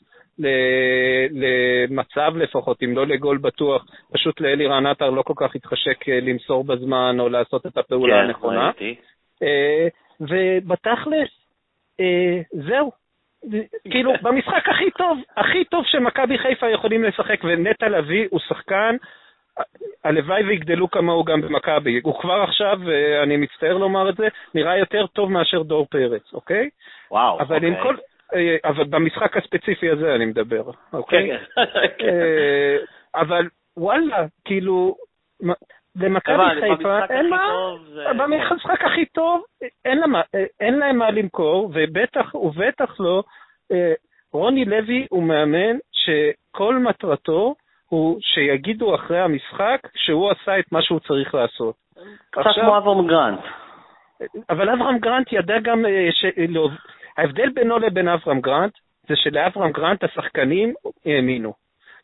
[1.30, 6.64] למצב לפחות, אם לא לגול בטוח, פשוט לאלירן עטר לא כל כך התחשק אה, למסור
[6.64, 8.66] בזמן או לעשות את הפעולה כן, הנכונה.
[8.66, 8.94] ראיתי.
[9.42, 9.88] אה,
[10.20, 11.30] ובתכלס,
[12.00, 12.92] אה, זהו.
[13.90, 18.96] כאילו, במשחק הכי טוב, הכי טוב שמכבי חיפה יכולים לשחק, ונטע לביא הוא שחקן
[20.04, 22.00] הלוואי ויגדלו כמוהו גם במכבי.
[22.04, 22.78] הוא כבר עכשיו,
[23.22, 26.68] אני מצטער לומר את זה, נראה יותר טוב מאשר דור פרץ, אוקיי?
[27.10, 27.68] וואו, אבל אוקיי.
[27.68, 27.96] עם כל...
[28.34, 30.62] אה, אבל במשחק הספציפי הזה אני מדבר,
[30.92, 31.38] אוקיי?
[31.38, 31.64] כן,
[31.98, 32.08] כן.
[32.08, 32.76] אה,
[33.14, 34.96] אבל וואלה, כאילו,
[35.96, 37.48] למכבי חיפה אין מה,
[38.18, 39.44] במשחק הכי טוב
[39.84, 40.22] אין להם מה-
[40.60, 43.22] אין להם מה למכור, ובטח ובטח לא,
[43.72, 43.92] אה,
[44.32, 47.54] רוני לוי הוא מאמן שכל מטרתו
[47.92, 51.74] הוא שיגידו אחרי המשחק שהוא עשה את מה שהוא צריך לעשות.
[52.30, 53.40] קצת עכשיו- כמו אברהם גרנט.
[54.50, 56.24] אבל אברהם גרנט ידע גם אה, ש...
[56.48, 56.68] לא...
[57.18, 58.72] ההבדל בינו לבין אברהם גרנט
[59.08, 60.74] זה שלאברהם גרנט השחקנים
[61.06, 61.52] האמינו.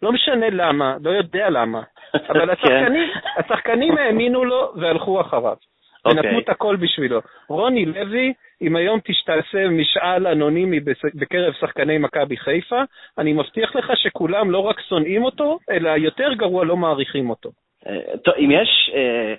[0.03, 1.83] לא משנה למה, לא יודע למה,
[2.31, 2.51] אבל כן.
[2.51, 5.57] השחקנים, השחקנים האמינו לו והלכו אחריו.
[6.06, 6.38] ונתנו אוקיי.
[6.38, 7.20] את הכל בשבילו.
[7.48, 8.32] רוני לוי,
[8.62, 10.80] אם היום תשתעשה משאל אנונימי
[11.14, 12.82] בקרב שחקני מכבי חיפה,
[13.18, 17.50] אני מבטיח לך שכולם לא רק שונאים אותו, אלא יותר גרוע לא מעריכים אותו.
[17.87, 19.34] אה, טוב, אם יש, אה,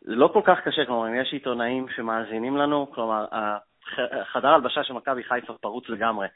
[0.00, 3.24] זה לא כל כך קשה, כלומר, אם יש עיתונאים שמאזינים לנו, כלומר,
[4.32, 6.26] חדר הלבשה של מכבי חיפה פרוץ לגמרי.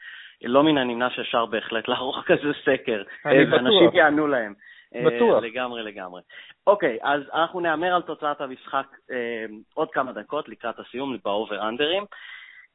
[0.44, 3.52] לא מן הנמנע שאפשר בהחלט לערוך כזה סקר, אה, בטוח.
[3.52, 4.54] ואנשים יענו להם.
[4.94, 5.42] אה, בטוח.
[5.42, 6.22] לגמרי, לגמרי.
[6.66, 12.04] אוקיי, אז אנחנו נהמר על תוצאת המשחק אה, עוד כמה דקות לקראת הסיום, באובר-אנדרים.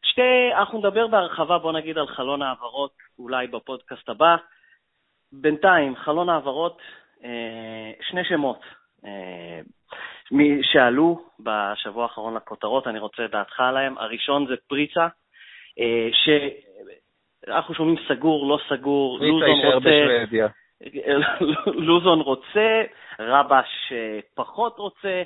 [0.04, 4.36] שתי, אנחנו נדבר בהרחבה, בוא נגיד, על חלון העברות, אולי בפודקאסט הבא.
[5.32, 6.82] בינתיים, חלון העברות,
[7.24, 8.60] אה, שני שמות
[9.06, 9.60] אה,
[10.32, 13.98] מי- שעלו בשבוע האחרון לכותרות, אני רוצה את דעתך עליהם.
[13.98, 15.08] הראשון זה פריצה,
[15.80, 16.10] אה,
[17.46, 20.48] שאנחנו שומעים סגור, לא סגור, פריצה לוזון יישאר רוצה, בשוודיה.
[21.88, 22.82] לוזון רוצה,
[23.20, 25.24] רבש אה, פחות רוצה.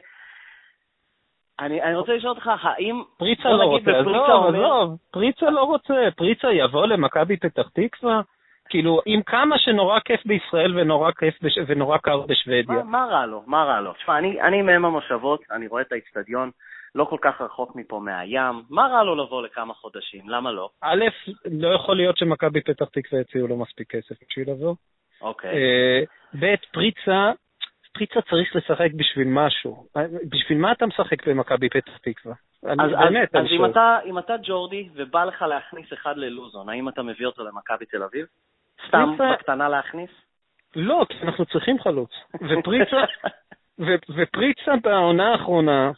[1.59, 3.01] אני, אני רוצה לשאול אותך, האם...
[3.17, 8.21] פריצה לא רוצה, עזוב, עזוב, פריצה לא רוצה, פריצה יבוא למכבי פתח תקווה,
[8.69, 11.57] כאילו, עם כמה שנורא כיף בישראל ונורא כיף בש...
[11.67, 12.75] ונורא קר בשוודיה.
[12.75, 13.43] מה, מה רע לו?
[13.47, 13.93] מה רע לו?
[13.93, 16.51] תשמע, אני, אני מהם המושבות, אני רואה את האיצטדיון,
[16.95, 20.29] לא כל כך רחוק מפה מהים, מה רע לו לבוא לכמה חודשים?
[20.29, 20.69] למה לא?
[20.81, 21.05] א',
[21.45, 24.75] לא יכול להיות שמכבי פתח תקווה יציעו לו מספיק כסף בשביל לבוא.
[25.21, 25.49] אוקיי.
[25.49, 26.01] אה,
[26.39, 27.31] ב', פריצה,
[27.93, 29.85] פריצה צריך לשחק בשביל משהו.
[30.29, 32.33] בשביל מה אתה משחק במכבי פתח תקווה?
[32.63, 33.65] אז, באמת, אז, אז אם.
[33.65, 38.03] אתה, אם אתה ג'ורדי ובא לך להכניס אחד ללוזון, האם אתה מביא אותו למכבי תל
[38.03, 38.25] אביב?
[38.87, 40.09] סתם בקטנה להכניס?
[40.75, 42.09] לא, כי אנחנו צריכים חלוץ.
[42.33, 43.03] ופריצה,
[43.85, 45.91] ו- ופריצה בעונה האחרונה,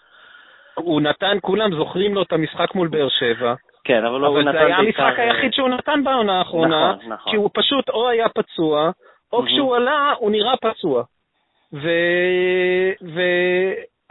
[0.74, 4.52] הוא נתן, כולם זוכרים לו את המשחק מול באר שבע, כן, אבל, הוא אבל נתן
[4.52, 7.32] זה היה בעיקר, המשחק אה, היחיד שהוא נתן בעונה האחרונה, נכון, נכון.
[7.32, 8.92] כי הוא פשוט או היה פצוע,
[9.34, 9.46] או.
[9.46, 11.04] כשהוא עלה, הוא נראה פצוע.
[11.74, 11.88] ו...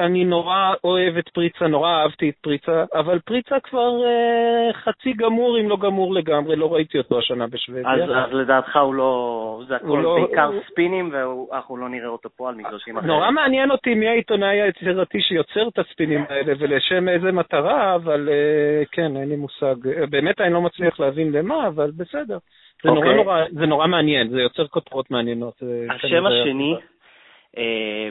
[0.01, 5.61] ואני נורא אוהב את פריצה, נורא אהבתי את פריצה, אבל פריצה כבר אה, חצי גמור,
[5.61, 7.93] אם לא גמור לגמרי, לא ראיתי אותו השנה בשוודיה.
[7.93, 9.63] אז, אז לדעתך הוא לא...
[9.69, 13.13] זה הכל לא- בעיקר הוא- ספינים, ואנחנו לא נראה אותו פה על מגרשים אחרים.
[13.13, 18.83] נורא מעניין אותי מי העיתונאי היצירתי שיוצר את הספינים האלה ולשם איזה מטרה, אבל אה,
[18.93, 19.89] כן, אין לי מושג.
[19.89, 22.39] אה, באמת אני לא מצליח להבין למה, אבל בסדר.
[22.83, 23.17] זה נורא אוקיי.
[23.17, 25.55] נורא, זה נורא מעניין, זה יוצר כותרות מעניינות.
[25.61, 26.75] זה השם השני.
[26.75, 26.92] אה,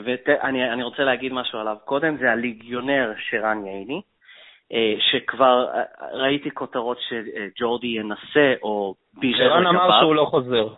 [0.04, 4.02] ואני אני רוצה להגיד משהו עליו קודם, זה הליגיונר שרן ייני,
[4.72, 10.00] אה, שכבר אה, ראיתי כותרות שג'ורדי ינסה, או בירר שרן אמר.
[10.00, 10.68] שהוא לא חוזר.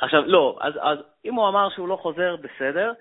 [0.00, 2.92] עכשיו, לא, אז, אז אם הוא אמר שהוא לא חוזר, בסדר.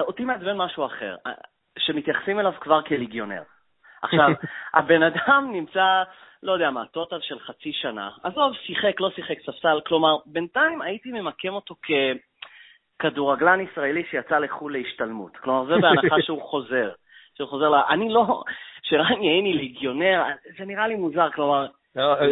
[0.00, 1.32] אותי מעצבן משהו אחר, אה,
[1.78, 3.42] שמתייחסים אליו כבר כליגיונר.
[4.02, 4.28] עכשיו,
[4.74, 6.02] הבן אדם נמצא,
[6.42, 8.10] לא יודע מה, טוטל של חצי שנה.
[8.22, 9.80] עזוב, שיחק, לא שיחק, ספסל.
[9.86, 11.74] כלומר, בינתיים הייתי ממקם אותו
[12.98, 15.36] ככדורגלן ישראלי שיצא לחו"ל להשתלמות.
[15.36, 16.90] כלומר, זה בהנחה שהוא חוזר.
[17.36, 17.74] שהוא חוזר ל...
[17.90, 18.42] אני לא...
[18.82, 20.22] שרן ייני ליגיונר,
[20.58, 22.24] זה נראה לי מוזר, כלומר, לא, בוא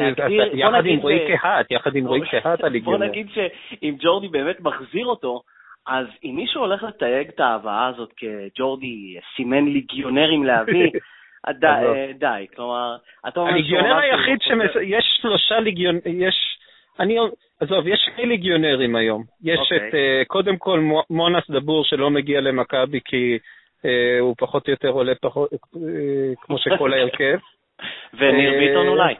[0.52, 3.07] יחד עם רועי קהת, יחד עם רועי קהת בוא הליגיונר.
[3.07, 5.42] נגיד שאם ג'ורדי באמת מחזיר אותו,
[5.87, 10.90] אז אם מישהו הולך לתייג את ההבאה הזאת כג'ורדי סימן ליגיונרים להביא,
[11.61, 12.26] די.
[12.26, 12.96] אה, כלומר,
[13.29, 14.72] אתה אומר הליגיונר היחיד לא חוזר.
[14.72, 14.83] שמס...
[14.83, 15.98] יש שלושה ליגיונ...
[16.07, 16.56] יש...
[17.00, 17.18] אני...
[17.61, 19.24] עזוב, יש שני ליגיונרים היום.
[19.44, 19.88] יש אוקיי.
[19.88, 23.38] את, אה, קודם כל, מו- מונס דבור שלא מגיע למכבי כי
[23.85, 27.38] אה, הוא פחות או יותר עולה פחות, אה, כמו שכל ההרכב.
[28.18, 29.14] וניר ביטון אולי,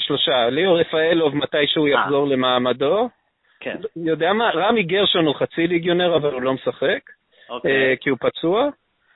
[0.00, 0.50] שלושה.
[0.50, 1.88] ליאור רפאלוב, מתי שהוא.
[1.88, 3.08] יחזור למעמדו.
[3.60, 7.00] כן, יודע מה, רמי גרשון הוא חצי ליגיונר, אבל הוא לא משחק,
[7.50, 7.72] אוקיי.
[7.72, 8.68] אה, כי הוא פצוע.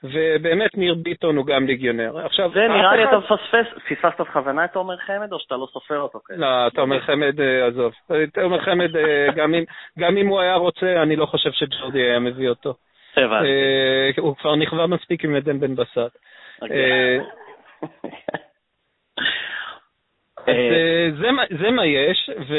[0.04, 2.26] ובאמת ניר ביטון הוא גם ליגיונר.
[2.26, 5.98] עכשיו, זה נראה לי אתה מפספס, פספסת בכוונה את עומר חמד, או שאתה לא סופר
[6.00, 6.40] אותו כזה?
[6.40, 7.92] לא, תומר חמד, אה, עזוב.
[8.34, 9.26] תומר חמד, אה,
[9.98, 12.74] גם אם- הוא היה רוצה, אני לא חושב שג'ורדי היה מביא אותו.
[13.18, 16.16] אה, הוא כבר נכווה מספיק עם עדן בן בסט.
[20.48, 22.54] אה, אז זה, זה מה יש, ו,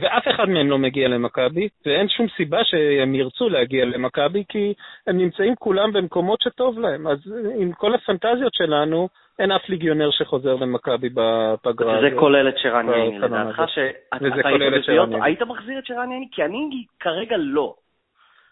[0.00, 4.74] ואף אחד מהם לא מגיע למכבי, ואין שום סיבה שהם ירצו להגיע למכבי, כי
[5.06, 7.06] הם נמצאים כולם במקומות שטוב להם.
[7.06, 7.18] אז
[7.58, 12.00] עם כל הפנטזיות שלנו, אין אף ליגיונר שחוזר למכבי בפגרה.
[12.00, 13.62] זה כולל את שרן ייני, לדעתך,
[15.22, 16.28] היית מחזיר את שרן ייני?
[16.32, 17.74] כי אני כרגע לא.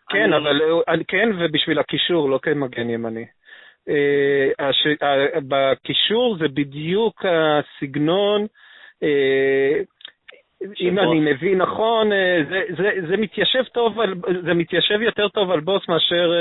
[0.09, 0.61] כן, אבל
[1.09, 3.25] כן, ובשביל הקישור, לא כמגן ימני.
[3.89, 4.69] אה,
[5.49, 8.47] בקישור זה בדיוק הסגנון, אה,
[10.81, 15.51] אם אני מבין נכון, אה, זה, זה, זה, מתיישב טוב על, זה מתיישב יותר טוב
[15.51, 16.33] על בוס מאשר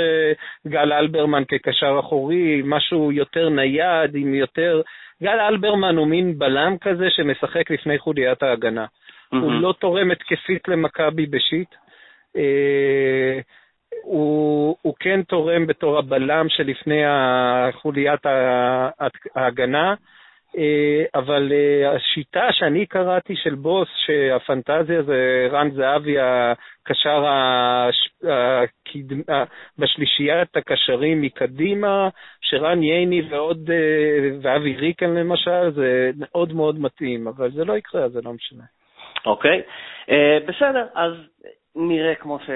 [0.66, 4.82] גל אלברמן כקשר אחורי, משהו יותר נייד, עם יותר...
[5.22, 8.84] גל אלברמן הוא מין בלם כזה שמשחק לפני חוליית ההגנה.
[8.84, 9.36] Mm-hmm.
[9.36, 11.74] הוא לא תורם התקפית למכבי בשיט.
[14.02, 17.02] הוא, הוא כן תורם בתור הבלם שלפני
[17.72, 18.26] חוליית
[19.34, 19.94] ההגנה, אה,
[21.14, 27.24] אבל אה, השיטה שאני קראתי של בוס, שהפנטזיה זה רן זהבי, הקשר
[29.78, 32.08] בשלישיית הקשרים מקדימה,
[32.40, 38.08] שרן ייני ועוד, אה, ואבי ריקן למשל, זה מאוד מאוד מתאים, אבל זה לא יקרה,
[38.08, 38.64] זה לא משנה.
[39.26, 40.10] אוקיי, okay.
[40.10, 41.12] uh, בסדר, אז
[41.76, 42.50] נראה כמו, ש...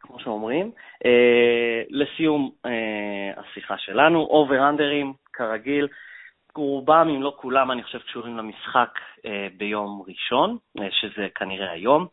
[0.00, 0.70] כמו שאומרים.
[1.04, 5.88] אה, לסיום אה, השיחה שלנו, אובר-אנדרים, כרגיל,
[6.56, 12.06] רובם, אם לא כולם, אני חושב, קשורים למשחק אה, ביום ראשון, אה, שזה כנראה היום.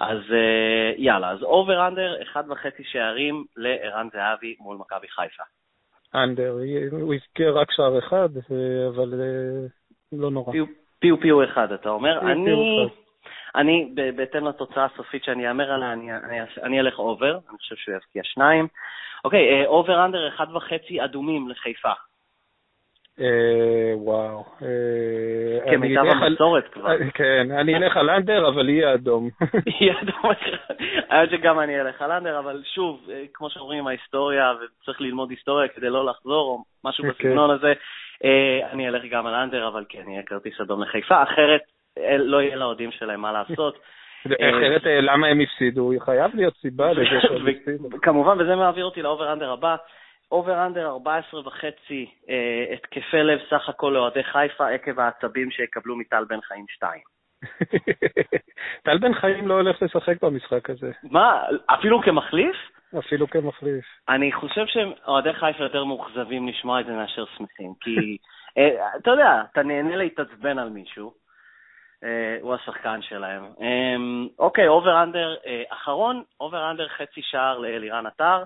[0.00, 5.42] אז אה, יאללה, אז over-under, אחד וחצי שערים לערן זהבי מול מכבי חיפה.
[6.14, 6.56] under,
[6.90, 8.28] הוא הזכיר רק שער אחד,
[8.88, 9.66] אבל אה,
[10.12, 10.52] לא נורא.
[10.98, 12.20] פיו פיו אחד, אתה אומר.
[12.20, 12.44] פיו אני...
[12.44, 12.94] פיו אחד.
[13.54, 17.94] אני, בהתאם לתוצאה הסופית שאני אהמר עליה, אני, אני, אני אלך over, אני חושב שהוא
[17.94, 18.68] יבקיע שניים.
[19.24, 21.92] אוקיי, over under אחד וחצי אדומים לחיפה.
[23.20, 24.44] אה, וואו.
[25.70, 26.90] כמיטב אה, כן, המסורת כבר.
[26.90, 29.28] אה, כן, אני אלך על under, אבל יהיה אדום.
[29.80, 30.32] יהיה אדום.
[31.10, 35.90] האמת שגם אני אלך על under, אבל שוב, כמו שאומרים, ההיסטוריה, וצריך ללמוד היסטוריה כדי
[35.90, 37.30] לא לחזור, או משהו אוקיי.
[37.30, 37.72] בסגנון הזה,
[38.72, 41.22] אני אלך גם על under, אבל כן, יהיה כרטיס אדום לחיפה.
[41.22, 41.60] אחרת,
[42.18, 43.78] לא יהיה לאוהדים שלהם מה לעשות.
[44.56, 45.90] אחרת, למה הם הפסידו?
[45.98, 47.88] חייב להיות סיבה לזה שהם הפסידו.
[48.02, 49.76] כמובן, וזה מעביר אותי ל over-under הבא.
[50.32, 56.40] over-under 14 וחצי אה, התקפי לב סך הכל לאוהדי חיפה עקב העצבים שיקבלו מטל בן
[56.40, 57.00] חיים 2.
[58.84, 60.90] טל בן חיים לא הולך לשחק במשחק הזה.
[61.02, 62.56] מה, אפילו כמחליף?
[62.98, 63.84] אפילו כמחליף.
[64.08, 68.16] אני חושב שאוהדי חיפה יותר מאוכזבים לשמוע את זה מאשר שמחים, כי
[68.58, 71.14] אה, אתה יודע, אתה נהנה להתעצבן על מישהו,
[72.04, 73.44] אה, הוא השחקן שלהם.
[73.60, 78.42] אמ, אוקיי, over-under אה, אחרון, over-under חצי שער לאלירן עטר,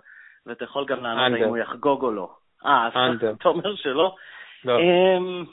[0.47, 2.29] ואתה יכול גם לענות אם הוא יחגוג או לא.
[2.67, 2.93] אה, אז
[3.41, 4.15] אתה אומר שלא?
[4.65, 4.79] לא.
[4.79, 5.45] אמ,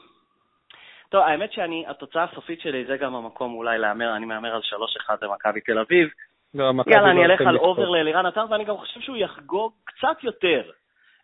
[1.10, 4.62] טוב, האמת שאני, התוצאה הסופית שלי זה גם המקום אולי להמר, אני מהמר על
[5.10, 6.10] 3-1 למכבי תל אביב.
[6.54, 10.24] לא, יאללה, אני לא אלך על אובר לאלירן עטר, ואני גם חושב שהוא יחגוג קצת
[10.24, 10.70] יותר.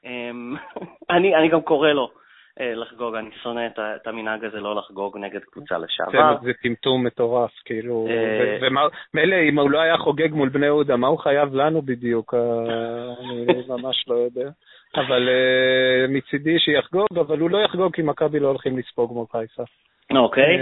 [0.06, 0.56] אמ,
[1.10, 2.12] אני גם קורא לו
[2.60, 6.38] לחגוג, אני שונא את המנהג הזה לא לחגוג נגד קבוצה לשעבר.
[6.42, 8.58] זה טמטום מטורף, כאילו, אה,
[9.14, 12.34] ומילא אם הוא לא היה חוגג מול בני יהודה, מה הוא חייב לנו בדיוק?
[12.34, 12.40] אה,
[13.20, 14.50] אני ממש לא יודע.
[14.96, 15.30] אבל
[16.10, 19.64] מצידי שיחגוג, אבל הוא לא יחגוג כי מכבי לא הולכים לספוג מול חיפה.
[20.16, 20.58] אוקיי,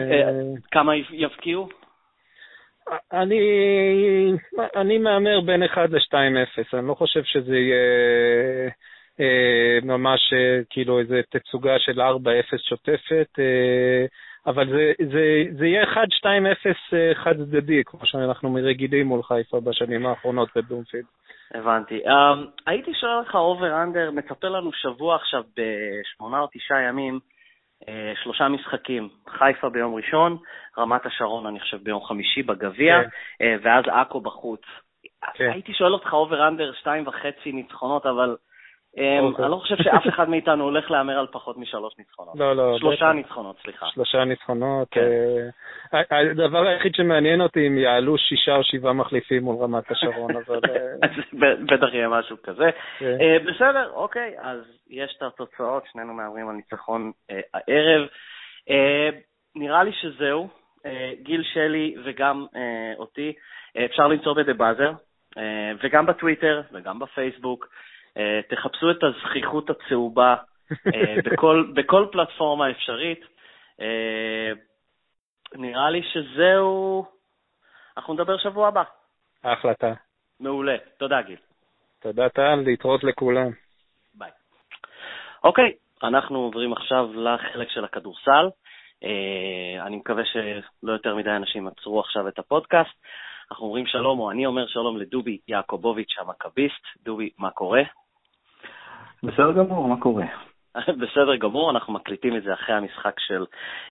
[0.71, 1.67] כמה יבקיעו?
[3.13, 3.41] אני,
[4.75, 8.67] אני מהמר בין 1 ל-2-0, אני לא חושב שזה יהיה אה,
[9.83, 12.03] ממש אה, כאילו איזה תצוגה של 4-0
[12.57, 14.05] שוטפת, אה,
[14.47, 15.97] אבל זה, זה, זה יהיה 1-2-0
[17.13, 21.05] חד צדדי, כמו שאנחנו רגילים מול חיפה בשנים האחרונות בבלומפילד.
[21.53, 22.01] הבנתי.
[22.05, 22.11] אמ,
[22.65, 27.19] הייתי שואל אותך over-under, מצפה לנו שבוע עכשיו בשמונה או תשעה ימים,
[27.83, 27.85] אה,
[28.23, 29.09] שלושה משחקים.
[29.29, 30.37] חיפה ביום ראשון,
[30.77, 33.07] רמת השרון, אני חושב, ביום חמישי בגביע, כן.
[33.09, 34.61] אה, ואז עכו בחוץ.
[35.33, 35.49] כן.
[35.53, 38.35] הייתי שואל אותך over-under, שתיים וחצי ניצחונות, אבל.
[38.97, 42.35] אני לא חושב שאף אחד מאיתנו הולך להמר על פחות משלוש ניצחונות.
[42.35, 42.77] לא, לא.
[42.77, 43.85] שלושה ניצחונות, סליחה.
[43.93, 44.87] שלושה ניצחונות.
[44.91, 45.01] כן.
[45.93, 50.59] אה, הדבר היחיד שמעניין אותי אם יעלו שישה או שבעה מחליפים מול רמת השרון, אבל...
[50.75, 51.07] אה,
[51.65, 52.69] בטח יהיה משהו כזה.
[52.99, 53.17] כן.
[53.21, 57.11] אה, בסדר, אוקיי, אז יש את התוצאות, שנינו מהמרים על ניצחון
[57.53, 58.07] הערב.
[59.55, 60.47] נראה לי שזהו.
[61.23, 62.45] גיל שלי וגם
[62.97, 63.33] אותי,
[63.85, 64.91] אפשר למצוא בדה באזר,
[65.83, 67.67] וגם בטוויטר וגם בפייסבוק.
[68.17, 70.35] אה, תחפשו את הזכיחות הצהובה
[70.71, 73.19] אה, בכל, בכל פלטפורמה אפשרית.
[73.81, 74.51] אה,
[75.55, 77.05] נראה לי שזהו,
[77.97, 78.83] אנחנו נדבר שבוע הבא.
[79.43, 79.93] ההחלטה.
[80.39, 80.75] מעולה.
[80.97, 81.37] תודה, גיל.
[81.99, 82.55] תודה, טל.
[82.55, 83.51] להתראות לכולם.
[84.13, 84.31] ביי.
[85.43, 88.49] אוקיי, אנחנו עוברים עכשיו לחלק של הכדורסל.
[89.81, 92.95] אני מקווה שלא יותר מדי אנשים עצרו עכשיו את הפודקאסט.
[93.51, 96.83] אנחנו אומרים שלום, או אני אומר שלום לדובי יעקובוביץ' המכביסט.
[97.03, 97.81] דובי, מה קורה?
[99.23, 100.25] בסדר גמור, מה קורה?
[101.01, 103.45] בסדר גמור, אנחנו מקליטים את זה אחרי המשחק של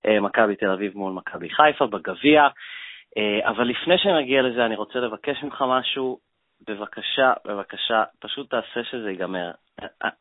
[0.07, 2.47] uh, מכבי תל אביב מול מכבי חיפה בגביע.
[2.47, 6.27] Uh, אבל לפני שנגיע לזה, אני רוצה לבקש ממך משהו.
[6.69, 9.51] בבקשה, בבקשה, פשוט תעשה שזה ייגמר.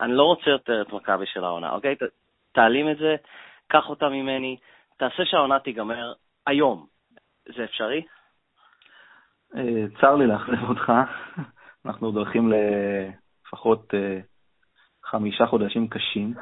[0.02, 1.96] אני לא רוצה יותר את מכבי של העונה, אוקיי?
[1.96, 2.00] ת,
[2.52, 3.16] תעלים את זה,
[3.68, 4.58] קח אותה ממני,
[4.98, 6.14] תעשה שהעונה תיגמר
[6.48, 6.86] היום.
[7.56, 8.06] זה אפשרי?
[9.56, 10.92] אה, צר לי לאכזב אותך.
[11.86, 12.52] אנחנו הולכים
[13.48, 13.94] לפחות
[15.06, 16.34] חמישה חודשים קשים.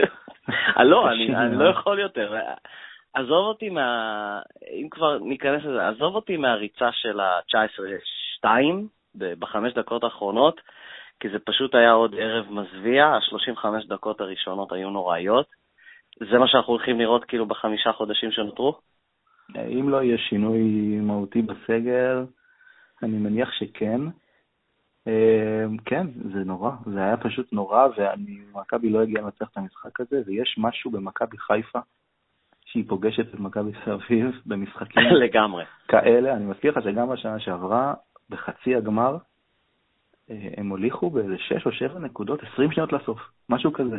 [0.78, 2.34] אה, לא, אני לא יכול יותר.
[3.14, 4.40] עזוב אותי מה...
[4.70, 8.46] אם כבר ניכנס לזה, עזוב אותי מהריצה של ה-19-2
[9.14, 10.60] בחמש דקות האחרונות,
[11.20, 15.46] כי זה פשוט היה עוד ערב מזוויע, ה-35 דקות הראשונות היו נוראיות.
[16.30, 18.78] זה מה שאנחנו הולכים לראות כאילו בחמישה חודשים שנותרו?
[19.56, 20.60] אם לא יהיה שינוי
[21.00, 22.24] מהותי בסגל,
[23.02, 24.00] אני מניח שכן.
[25.06, 30.22] אמ, כן, זה נורא, זה היה פשוט נורא, ומכבי לא הגיעה לנצח את המשחק הזה,
[30.26, 31.78] ויש משהו במכבי חיפה
[32.64, 35.64] שהיא פוגשת את מכבי תל אביב במשחקים לגמרי.
[35.88, 36.34] כאלה.
[36.34, 37.94] אני מזכיר לך שגם בשנה שעברה,
[38.30, 39.16] בחצי הגמר,
[40.30, 43.98] אה, הם הוליכו באיזה 6 או 7 נקודות, 20 שניות לסוף, משהו כזה.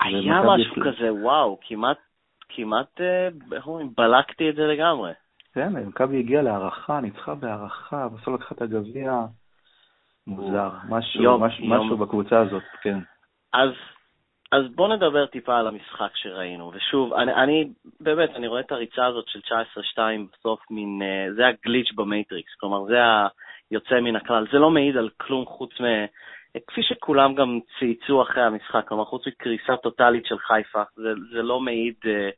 [0.00, 1.98] היה משהו כזה, וואו, כמעט,
[2.48, 5.12] כמעט, אה, איך אומרים, בלקתי את זה לגמרי.
[5.54, 9.26] כן, מכבי הגיעה להארכה, ניצחה בהארכה, בסוף לקחה את הגביע.
[10.26, 11.72] מוזר, משהו, יום, משהו, יום.
[11.72, 12.98] משהו בקבוצה הזאת, כן.
[13.52, 13.70] אז,
[14.52, 16.72] אז בוא נדבר טיפה על המשחק שראינו.
[16.74, 17.68] ושוב, אני, אני
[18.00, 19.40] באמת, אני רואה את הריצה הזאת של
[19.96, 19.98] 19-2
[20.32, 22.96] בסוף מין, אה, זה ה glitch ב matrix, כלומר, זה
[23.70, 24.46] היוצא מן הכלל.
[24.52, 25.84] זה לא מעיד על כלום חוץ מ...
[26.66, 31.60] כפי שכולם גם צייצו אחרי המשחק, כלומר, חוץ מקריסה טוטאלית של חיפה, זה, זה לא
[31.60, 31.94] מעיד...
[32.06, 32.30] אה,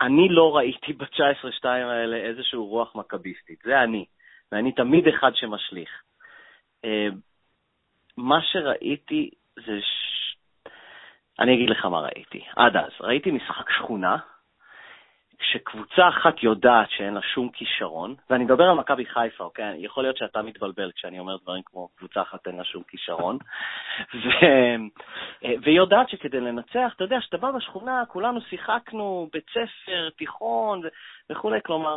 [0.00, 4.04] אני לא ראיתי ב-19-2 האלה איזושהי רוח מכביסטית, זה אני,
[4.52, 5.90] ואני תמיד אחד שמשליך.
[6.84, 7.08] אה,
[8.16, 9.80] מה שראיתי זה...
[9.80, 10.12] ש...
[11.40, 12.44] אני אגיד לך מה ראיתי.
[12.56, 14.16] עד אז, ראיתי משחק שכונה,
[15.42, 19.74] כשקבוצה אחת יודעת שאין לה שום כישרון, ואני מדבר על מכבי חיפה, אוקיי?
[19.78, 23.38] יכול להיות שאתה מתבלבל כשאני אומר דברים כמו קבוצה אחת אין לה שום כישרון,
[24.22, 24.28] ו...
[25.44, 30.80] אה, והיא יודעת שכדי לנצח, אתה יודע, כשאתה בא בשכונה, כולנו שיחקנו בית ספר, תיכון
[31.30, 31.96] וכולי, כלומר,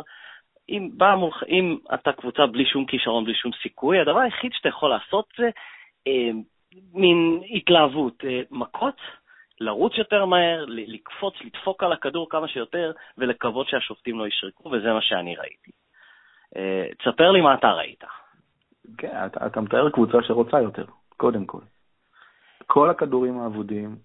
[0.68, 4.68] אם, בא מול, אם אתה קבוצה בלי שום כישרון, בלי שום סיכוי, הדבר היחיד שאתה
[4.68, 5.50] יכול לעשות זה
[6.06, 6.30] אה,
[6.92, 9.00] מין התלהבות, אה, מכות,
[9.60, 15.02] לרוץ יותר מהר, לקפוץ, לדפוק על הכדור כמה שיותר, ולקוות שהשופטים לא ישרקו, וזה מה
[15.02, 15.70] שאני ראיתי.
[16.56, 18.04] אה, תספר לי מה אתה ראית.
[18.98, 20.84] כן, אתה, אתה מתאר קבוצה שרוצה יותר,
[21.16, 21.60] קודם כל.
[22.66, 23.96] כל הכדורים האבודים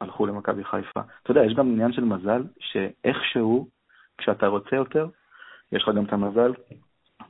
[0.00, 1.00] הלכו למכבי חיפה.
[1.22, 3.68] אתה יודע, יש גם עניין של מזל, שאיכשהו,
[4.18, 5.06] כשאתה רוצה יותר,
[5.72, 6.52] יש לך גם את המזל,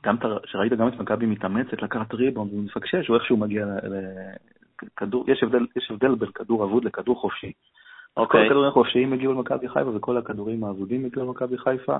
[0.03, 3.65] גם שראית גם את מכבי מתאמצת לקחת ריבון ומפקשש, הוא איכשהו מגיע
[4.83, 7.51] לכדור, יש הבדל, יש הבדל בין כדור אבוד לכדור חופשי.
[8.17, 8.41] אוקיי.
[8.41, 11.97] כל הכדורים החופשיים הגיעו למכבי חיפה וכל הכדורים האבודים הגיעו למכבי חיפה.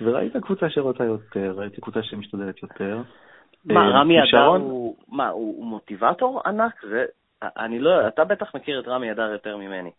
[0.00, 3.02] וראית קבוצה שרוצה יותר, ראיתי קבוצה שמשתדלת יותר.
[3.64, 6.82] מה, אה, רמי אדר הוא, מה, הוא מוטיבטור ענק?
[6.82, 7.04] זה,
[7.42, 9.90] אני לא, אתה בטח מכיר את רמי אדר יותר ממני.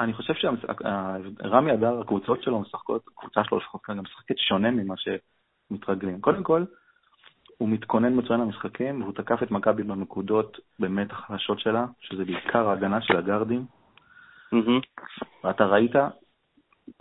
[0.00, 6.20] אני חושב שרמי אדר, הקבוצות שלו משחקות, הקבוצה שלו לפחות כרגע משחקת שונה ממה שמתרגלים.
[6.20, 6.64] קודם כל,
[7.58, 13.02] הוא מתכונן מצוין למשחקים, והוא תקף את מכבי בנקודות באמת החלשות שלה, שזה בעיקר ההגנה
[13.02, 13.66] של הגארדים.
[15.44, 15.92] ואתה ראית,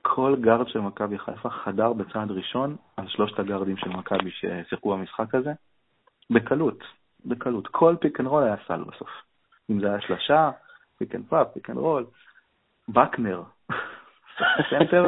[0.02, 5.36] כל גארד של מכבי חיפה חדר בצעד ראשון על שלושת הגארדים של מכבי ששיחקו במשחק
[5.36, 5.54] הזה,
[6.30, 6.84] בקלות,
[7.26, 7.68] בקלות.
[7.68, 9.10] כל pick and roll היה סל בסוף.
[9.70, 10.52] אם זה היה שלושה,
[10.98, 12.06] pick and pop, pick and roll,
[12.94, 13.42] בקנר.
[14.70, 15.08] סנטר,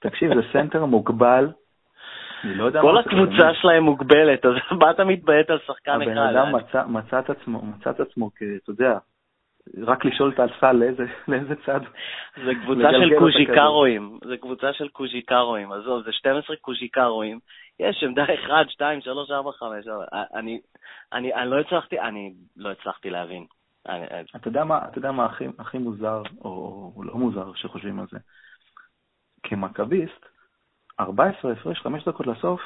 [0.00, 1.48] תקשיב, זה סנטר מוגבל.
[2.44, 6.10] אני לא יודע כל הקבוצה שלהם מוגבלת, אז מה אתה מתביית על שחקן אחד?
[6.10, 6.52] הבן אדם
[6.94, 8.98] מצא את עצמו, מצא את עצמו, אתה יודע,
[9.82, 10.82] רק לשאול את הסל
[11.28, 11.80] לאיזה צד.
[12.44, 17.38] זה קבוצה של קוז'יקרואים, זה קבוצה של קוז'יקרואים, עזוב, זה 12 קוז'יקרואים,
[17.80, 19.84] יש עמדה 1, 2, 3, 4, 5,
[20.34, 20.60] אני,
[21.12, 23.46] אני, אני לא הצלחתי, אני לא הצלחתי להבין.
[24.36, 28.06] אתה יודע מה, אתה יודע מה הכי, הכי מוזר, או, או לא מוזר שחושבים על
[28.10, 28.18] זה?
[29.42, 30.26] כמכביסט,
[31.00, 32.60] 14 הפרש, 5 דקות לסוף,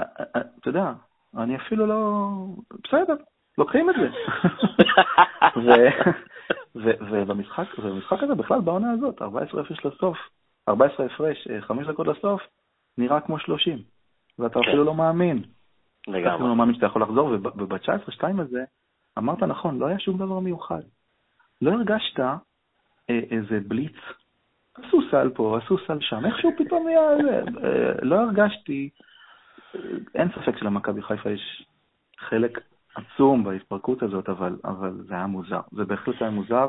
[0.00, 0.92] אתה יודע,
[1.36, 2.28] אני אפילו לא...
[2.84, 3.14] בסדר,
[3.58, 4.08] לוקחים את זה.
[7.10, 10.18] ובמשחק, ובמשחק הזה, בכלל בעונה הזאת, 14 הפרש לסוף,
[10.68, 12.42] 14 הפרש, 5 דקות לסוף,
[12.98, 13.78] נראה כמו 30,
[14.38, 14.60] ואתה כן.
[14.60, 15.42] אפילו לא מאמין.
[16.08, 16.22] לגמרי.
[16.22, 18.64] אתה אפילו לא מאמין שאתה יכול לחזור, וב-19-2 הזה,
[19.18, 20.82] אמרת נכון, לא היה שום דבר מיוחד.
[21.62, 23.96] לא הרגשת אה, איזה בליץ
[24.74, 27.00] עשו סל פה, עשו סל שם, איכשהו פתאום היה...
[27.64, 28.90] אה, לא הרגשתי,
[29.74, 29.80] אה,
[30.14, 31.66] אין ספק שלמכבי חיפה יש
[32.18, 32.60] חלק
[32.94, 35.60] עצום בהתפרקות הזאת, אבל, אבל זה היה מוזר.
[35.72, 36.68] זה בהחלט היה מוזר.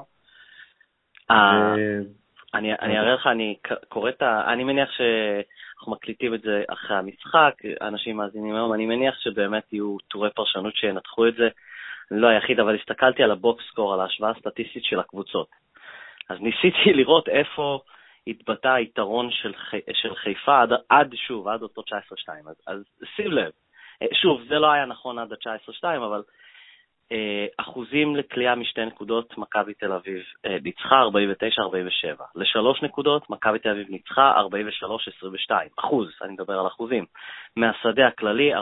[2.53, 3.57] אני, אני אראה לך, אני
[3.89, 4.53] קורא את ה...
[4.53, 9.97] אני מניח שאנחנו מקליטים את זה אחרי המשחק, אנשים מאזינים היום, אני מניח שבאמת יהיו
[10.07, 11.49] טורי פרשנות שינתחו את זה.
[12.11, 15.47] אני לא היחיד, אבל הסתכלתי על הבוקסקור, על ההשוואה הסטטיסטית של הקבוצות.
[16.29, 17.79] אז ניסיתי לראות איפה
[18.27, 19.79] התבטא היתרון של, חי...
[19.93, 21.93] של חיפה עד, עד, שוב, עד אותו 19-2.
[22.49, 22.83] אז, אז
[23.15, 23.51] שים לב,
[24.01, 26.23] אה, שוב, זה לא היה נכון עד ה-19-2, אבל
[27.11, 31.03] אה, אחוזים לקליעה משתי נקודות, מכבי תל אביב אה, ניצחה
[32.15, 32.23] 49-47.
[32.35, 34.41] לשלוש נקודות, מכבי תל אביב ניצחה
[35.49, 35.51] 43-22.
[35.79, 37.05] אחוז, אני מדבר על אחוזים.
[37.55, 38.57] מהשדה הכללי, 46-39.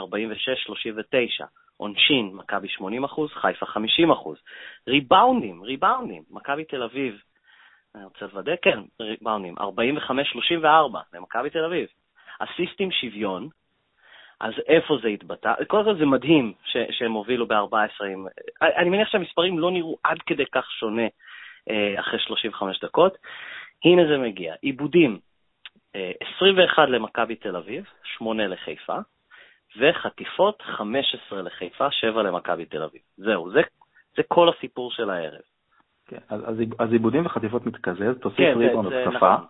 [1.76, 4.38] עונשין, מכבי 80 אחוז, חיפה 50 אחוז.
[4.88, 7.20] ריבאונדים, ריבאונדים, מכבי תל אביב,
[7.94, 9.62] אני רוצה לוודא, כן, ריבאונדים, 45-34
[11.12, 11.88] למכבי תל אביב.
[12.38, 13.48] אסיסטים שוויון,
[14.40, 15.54] אז איפה זה התבטא?
[15.68, 18.04] קודם כל זה מדהים ש- שהם הובילו ב-14.
[18.12, 18.26] עם...
[18.62, 21.06] אני מניח שהמספרים לא נראו עד כדי כך שונה
[21.70, 23.16] אה, אחרי 35 דקות.
[23.84, 24.54] הנה זה מגיע.
[24.62, 25.18] עיבודים,
[25.96, 28.98] אה, 21 למכבי תל אביב, 8 לחיפה,
[29.78, 33.00] וחטיפות, 15 לחיפה, 7 למכבי תל אביב.
[33.16, 33.60] זהו, זה,
[34.16, 35.40] זה כל הסיפור של הערב.
[36.06, 36.40] כן, אז,
[36.78, 39.16] אז עיבודים וחטיפות מתקזז, תוסיף כן, ריבון התקפה.
[39.16, 39.46] נכון.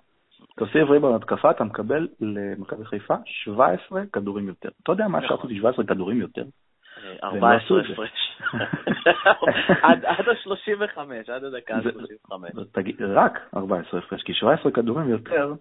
[0.56, 4.68] תוסיף ריבון התקפה, אתה מקבל למכבי חיפה 17 כדורים יותר.
[4.82, 6.44] אתה יודע מה אפשר לעשות עם 17 כדורים יותר?
[7.24, 8.10] 14 לא הפרש.
[9.82, 10.98] עד ה-35,
[11.32, 12.32] עד הדקה ה-35.
[13.00, 15.52] רק 14 הפרש, כי 17 כדורים יותר,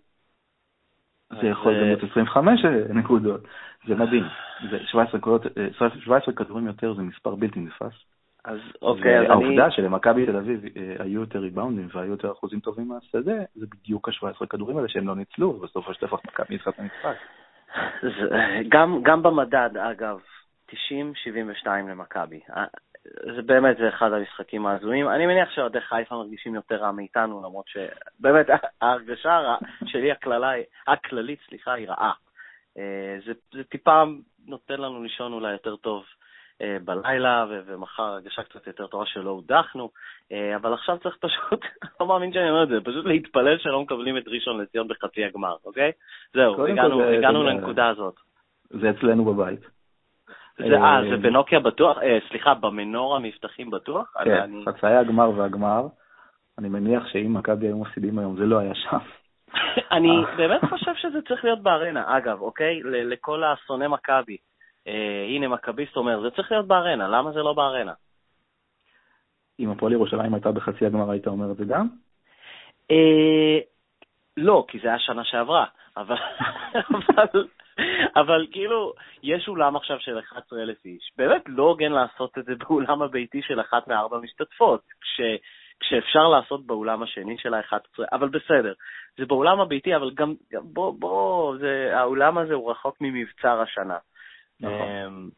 [1.41, 3.41] זה יכול להיות 25 נקודות.
[3.87, 4.23] זה מדהים.
[4.85, 7.93] 17 כדורים יותר זה מספר בלתי נתפס.
[8.45, 9.33] אז אוקיי, אז אני...
[9.33, 14.09] העובדה שלמכבי תל אביב אה, היו יותר ריבאונדים והיו יותר אחוזים טובים מהשדה, זה בדיוק
[14.09, 17.15] ה-17 כדורים האלה שהם לא ניצלו, ובסופו של דבר מכבי ניצחה את המשחק.
[18.69, 20.19] גם, גם במדד, אגב,
[20.71, 20.75] 90-72
[21.89, 22.39] למכבי.
[23.05, 25.09] זה באמת, זה אחד המשחקים ההזויים.
[25.09, 28.45] אני מניח שאוהדי חיפה מרגישים יותר רע מאיתנו, למרות שבאמת
[28.81, 30.51] ההרגשה שלי הכללה,
[30.87, 32.13] הכללית, סליחה, היא רעה.
[32.77, 34.03] אה, זה, זה טיפה
[34.47, 36.03] נותן לנו לישון אולי יותר טוב
[36.61, 39.89] אה, בלילה, ומחר הרגשה קצת יותר טובה שלא הודחנו,
[40.31, 41.65] אה, אבל עכשיו צריך פשוט,
[41.99, 45.55] לא מאמין שאני אומר את זה, פשוט להתפלל שלא מקבלים את ראשון לציון בחצי הגמר,
[45.65, 45.91] אוקיי?
[46.33, 48.15] זהו, הגענו, זה, הגענו זה, לנקודה הזאת.
[48.69, 49.59] זה אצלנו בבית.
[50.57, 51.97] זה, אה, זה בנוקיה בטוח?
[52.29, 54.13] סליחה, במנור המבטחים בטוח?
[54.23, 54.65] כן, אני...
[54.65, 55.87] חצאי הגמר והגמר.
[56.57, 58.97] אני מניח שאם מכבי היו מפסידים היום, זה לא היה שם.
[59.97, 62.81] אני באמת חושב שזה צריך להיות בארנה, אגב, אוקיי?
[62.83, 64.37] לכל האסוני מכבי.
[64.87, 67.93] אה, הנה מכביסט אומר, זה צריך להיות בארנה, למה זה לא בארנה?
[69.59, 71.87] אם הפועל ירושלים הייתה בחצי הגמר, היית אומר את זה גם?
[72.91, 73.59] אה,
[74.37, 75.65] לא, כי זה היה שנה שעברה,
[75.97, 76.15] אבל,
[77.23, 77.47] אבל,
[78.21, 78.93] אבל כאילו,
[79.23, 81.11] יש אולם עכשיו של 11,000 איש.
[81.17, 85.21] באמת לא הוגן לעשות את זה באולם הביתי של אחת מארבע משתתפות, כש,
[85.79, 88.73] כשאפשר לעשות באולם השני של ה-11, אבל בסדר.
[89.17, 93.97] זה באולם הביתי, אבל גם, גם בוא, בוא, זה, האולם הזה הוא רחוק ממבצר השנה.
[94.59, 94.81] נכון.
[94.81, 95.29] אמ,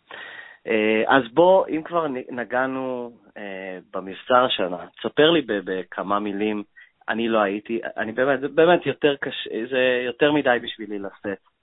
[0.68, 6.64] אה, אז בוא, אם כבר נגענו אה, במבצר השנה, תספר לי בכמה מילים,
[7.10, 11.55] אני לא הייתי, אני באמת, זה באמת יותר קשה, זה יותר מדי בשבילי לשאת.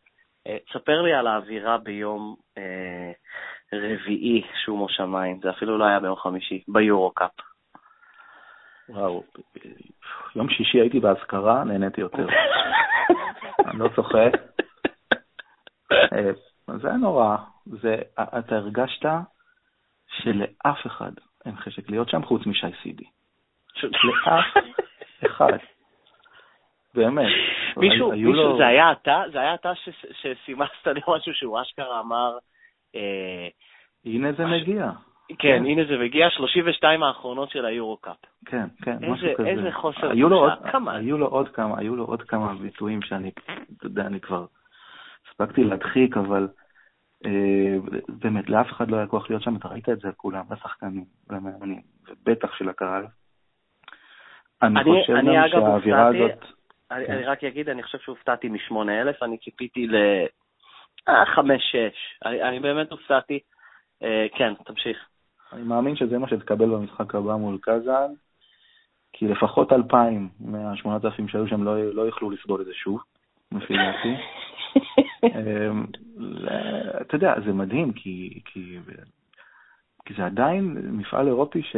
[0.46, 2.36] אה, תספר לי על האווירה ביום
[3.72, 7.30] רביעי, שומו שמיים, זה אפילו לא היה ביום חמישי, ביורו-קאפ.
[8.88, 9.24] וואו,
[10.36, 12.26] יום שישי הייתי באזכרה, נהניתי יותר.
[13.66, 14.30] אני לא צוחק.
[16.80, 17.36] זה היה נורא.
[17.66, 17.96] זה,
[18.38, 19.06] אתה הרגשת
[20.08, 21.12] שלאף אחד
[21.46, 23.04] אין חשק להיות שם חוץ משי סידי.
[24.04, 24.44] לאף
[25.26, 25.58] אחד.
[26.94, 27.26] באמת.
[27.76, 28.56] מישהו, מישהו, לו...
[28.56, 29.22] זה היה אתה?
[29.32, 29.72] זה היה אתה
[30.12, 32.38] שסימסת לי משהו שהוא אשכרה אמר...
[32.96, 33.48] אה,
[34.04, 34.90] הנה זה מגיע.
[35.28, 38.16] כן, כן, הנה זה מגיע, 32 האחרונות של היורו-קאפ.
[38.46, 39.48] כן, כן, משהו כזה.
[39.48, 40.52] איזה חוסר היו לו, עוד,
[40.88, 43.30] היו לו עוד כמה, היו לו עוד כמה ביטויים שאני,
[43.76, 44.46] אתה יודע, אני כבר
[45.28, 46.48] הספקתי להדחיק, אבל
[47.26, 47.76] אה,
[48.08, 51.80] באמת, לאף אחד לא היה כוח להיות שם, אתה ראית את זה כולם, לשחקנים, למאמנים,
[52.08, 53.06] ובטח של הקהל.
[54.62, 56.61] אני, אני חושב גם שהאווירה הזאת...
[56.92, 57.12] אני, כן.
[57.12, 61.12] אני רק אגיד, אני חושב שהופתעתי מ-8,000, אני ציפיתי ל-5-6.
[62.24, 63.38] אני, אני באמת הופתעתי.
[64.02, 64.98] אה, כן, תמשיך.
[65.52, 68.12] אני מאמין שזה מה שתקבל במשחק הבא מול קזאן,
[69.12, 73.00] כי לפחות 2,000 מה-8,000 שהיו שם לא, לא יוכלו לסבול את זה שוב,
[73.52, 74.14] לפי דעתי.
[75.24, 75.86] אמ,
[77.00, 78.78] אתה יודע, זה מדהים, כי, כי,
[80.04, 81.76] כי זה עדיין מפעל אירופי ש,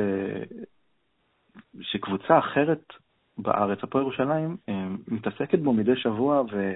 [1.80, 2.92] שקבוצה אחרת
[3.38, 4.56] בארץ, הפועל ירושלים,
[5.08, 6.72] מתעסקת בו מדי שבוע, ו...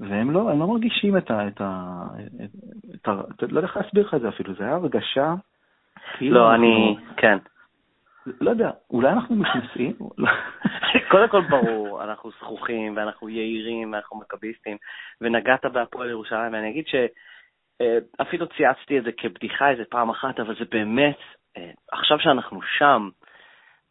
[0.00, 1.48] והם לא, לא מרגישים את ה...
[1.48, 2.02] את ה...
[2.94, 3.12] את ה...
[3.42, 5.34] לא יודע איך להסביר לך את זה אפילו, זה היה הרגשה.
[6.20, 6.96] לא, אני...
[7.16, 7.38] כן.
[8.40, 9.92] לא יודע, אולי אנחנו מתנשאים?
[11.10, 14.76] קודם כל ברור, אנחנו זכוכים ואנחנו יהירים ואנחנו מכביסטים,
[15.20, 20.54] ונגעת בהפועל ירושלים, ואני אגיד שאפילו אה, צייצתי את זה כבדיחה איזה פעם אחת, אבל
[20.58, 21.18] זה באמת,
[21.56, 23.08] אה, עכשיו שאנחנו שם,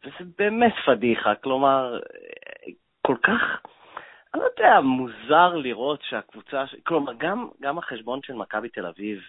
[0.04, 2.72] וזה באמת פדיחה, כלומר, אה,
[3.06, 3.42] כל כך,
[4.34, 9.20] אני לא יודע, מוזר לראות שהקבוצה, כלומר, גם, גם החשבון של מכבי תל אביב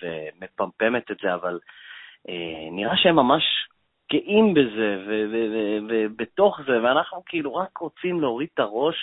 [0.41, 1.59] מפמפמת את זה, אבל
[2.71, 3.43] נראה שהם ממש
[4.11, 5.03] גאים בזה,
[5.89, 8.95] ובתוך זה, ואנחנו כאילו רק רוצים להוריד את הראש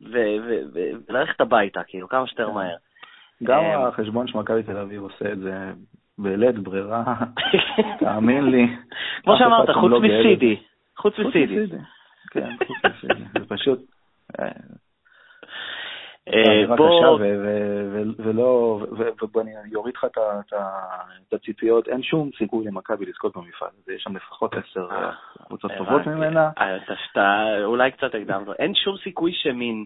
[0.00, 2.54] וללכת הביתה, כאילו, כמה שיותר כן.
[2.54, 2.76] מהר.
[3.42, 5.72] גם אמ, החשבון של מכבי תל אביב עושה את זה
[6.18, 7.04] בלית ברירה,
[8.00, 8.66] תאמין לי.
[9.22, 10.56] כמו שאמרת, חוץ לא מסידי.
[10.98, 11.68] חוץ מסידי.
[12.30, 13.24] כן, חוץ מסידי.
[13.40, 13.78] זה פשוט...
[14.40, 14.46] אה,
[16.28, 17.18] אה, בוא...
[18.18, 24.02] ולא, ובוא אני אוריד לך את הציפיות, אין שום סיכוי למכבי לזכות במפעל הזה, יש
[24.02, 25.10] שם לפחות עשר אה,
[25.46, 26.50] קבוצות טובות ממנה.
[27.64, 29.84] אולי קצת הקדמת, אין שום סיכוי שמין...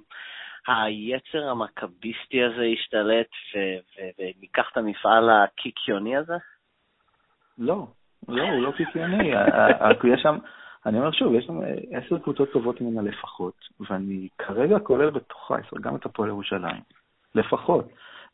[0.67, 3.31] היצר המכביסטי הזה ישתלט
[4.19, 6.37] וניקח את המפעל הקיקיוני הזה?
[7.59, 7.87] לא,
[8.29, 9.33] לא, הוא לא קיקיוני.
[10.15, 10.39] יש שם,
[10.87, 11.61] אני אומר שוב, יש שם
[11.91, 16.81] עשר קבוצות טובות ממנה לפחות, ואני כרגע כולל בתוכה גם את הפועל ירושלים,
[17.35, 17.89] לפחות.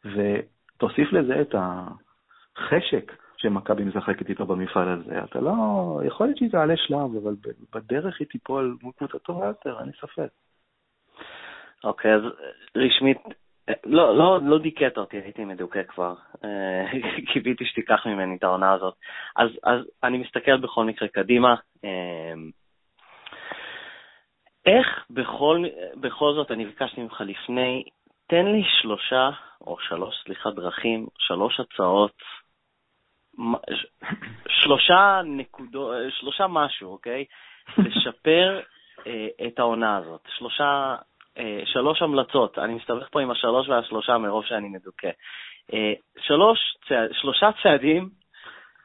[0.04, 5.24] ותוסיף לזה את החשק שמכבי משחקת איתו במפעל הזה.
[5.24, 7.34] אתה לא, יכול להיות שהיא תעלה שלב, אבל
[7.74, 10.28] בדרך היא תיפול מול קבוצה טובה יותר, אין לי ספק.
[11.84, 12.22] אוקיי, אז
[12.76, 13.18] רשמית,
[13.84, 16.14] לא, לא, לא דיכאת אותי, הייתי מדוכא כבר.
[16.44, 16.84] אה,
[17.32, 18.94] קיוויתי שתיקח ממני את העונה הזאת.
[19.36, 21.54] אז, אז אני מסתכל בכל מקרה קדימה.
[21.84, 22.34] אה,
[24.66, 25.64] איך בכל,
[26.00, 27.84] בכל זאת, אני ביקשתי ממך לפני,
[28.26, 32.22] תן לי שלושה, או שלוש, סליחה, דרכים, שלוש הצעות,
[34.48, 37.24] שלושה נקודות, שלושה משהו, אוקיי?
[37.78, 38.60] לשפר
[39.06, 40.20] אה, את העונה הזאת.
[40.38, 40.96] שלושה
[41.38, 45.10] אה, שלוש המלצות, אני מסתבך פה עם השלוש והשלושה מרוב שאני מדוכא.
[45.72, 46.58] אה, שלוש,
[46.88, 48.08] צעד, שלושה צעדים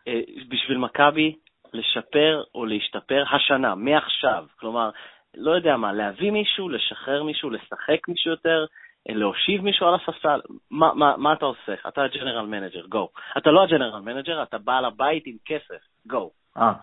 [0.07, 1.35] אה, בשביל מכבי
[1.73, 4.45] לשפר או להשתפר השנה, מעכשיו.
[4.59, 4.89] כלומר,
[5.35, 8.65] לא יודע מה, להביא מישהו, לשחרר מישהו, לשחק מישהו יותר,
[9.09, 10.41] להושיב מישהו על הספסל,
[10.71, 11.73] מה, מה, מה אתה עושה?
[11.87, 13.09] אתה ה general manager, go.
[13.37, 16.31] אתה לא ה general manager, אתה בעל הבית עם כסף, go.
[16.57, 16.73] אה,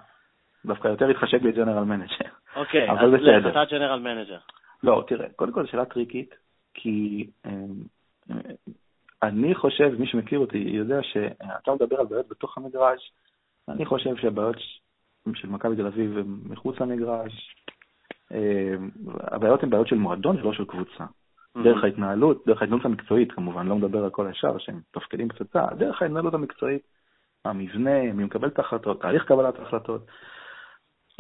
[0.65, 2.15] דווקא יותר התחשק לי general manager.
[2.57, 4.39] אוקיי, אז לך, אתה general manager.
[4.83, 6.35] לא, תראה, קודם כל שאלה טריקית,
[6.75, 7.83] כי אמ,
[9.23, 13.13] אני חושב, מי שמכיר אותי יודע שאתה מדבר על בעיות בתוך המגרש,
[13.69, 14.57] אני חושב שהבעיות
[15.35, 17.55] של מכבי תל אביב הן מחוץ למגרש.
[18.31, 21.05] אמ, הבעיות הן בעיות של מועדון ולא של קבוצה.
[21.05, 21.63] Mm-hmm.
[21.65, 26.03] דרך ההתנהלות, דרך ההתנהלות המקצועית כמובן, לא מדבר על כל השאר שהם תפקידים פצצה, דרך
[26.03, 26.83] ההתנהלות המקצועית,
[27.45, 30.07] המבנה, מי מקבל את ההחלטות, תהליך קבלת ההחלטות.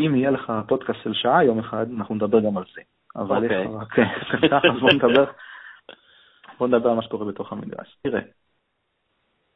[0.00, 2.80] אם יהיה לך פודקאסט של שעה יום אחד, אנחנו נדבר גם על זה.
[3.16, 4.64] אבל יש לך רק...
[4.64, 5.24] אז בוא נדבר,
[6.58, 7.96] בוא נדבר על מה שקורה בתוך המדרש.
[8.02, 8.20] תראה,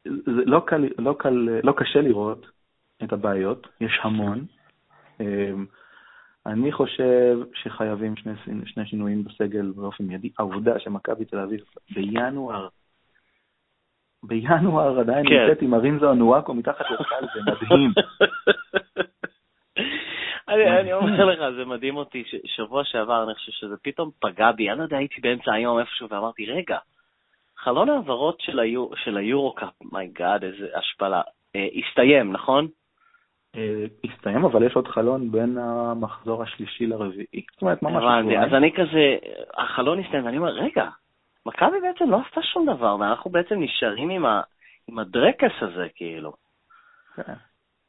[0.05, 2.47] זה לא, קל, לא, קל, לא קשה לראות
[3.05, 4.45] את הבעיות, יש המון.
[5.21, 5.67] אמ,
[6.47, 8.33] אני חושב שחייבים שני,
[8.67, 10.31] שני שינויים בסגל באופן מיידי.
[10.39, 11.61] העובדה שמכבי תל אביב
[11.95, 12.69] בינואר,
[14.23, 15.35] בינואר עדיין כן.
[15.35, 17.93] נמצאת עם ארינזו אנואקו מתחת לסל, זה מדהים.
[20.55, 24.71] אני, אני אומר לך, זה מדהים אותי, שבוע שעבר אני חושב שזה פתאום פגע בי,
[24.71, 26.79] אני לא יודע, הייתי באמצע היום איפשהו ואמרתי, רגע,
[27.57, 31.23] חלון העברות של, היור, של היורו-קאפ, מי גאד, איזה השפלה,
[31.57, 32.69] אה, הסתיים, נכון?
[33.57, 37.45] אה, הסתיים, אבל יש עוד חלון בין המחזור השלישי לרביעי.
[37.53, 38.05] זאת אומרת, ממש...
[38.05, 39.17] הבנתי, אז אני כזה,
[39.57, 40.89] החלון הסתיים, ואני אומר, רגע,
[41.47, 44.41] מכבי בעצם לא עשתה שום דבר, ואנחנו בעצם נשארים עם, ה,
[44.89, 46.33] עם הדרקס הזה, כאילו.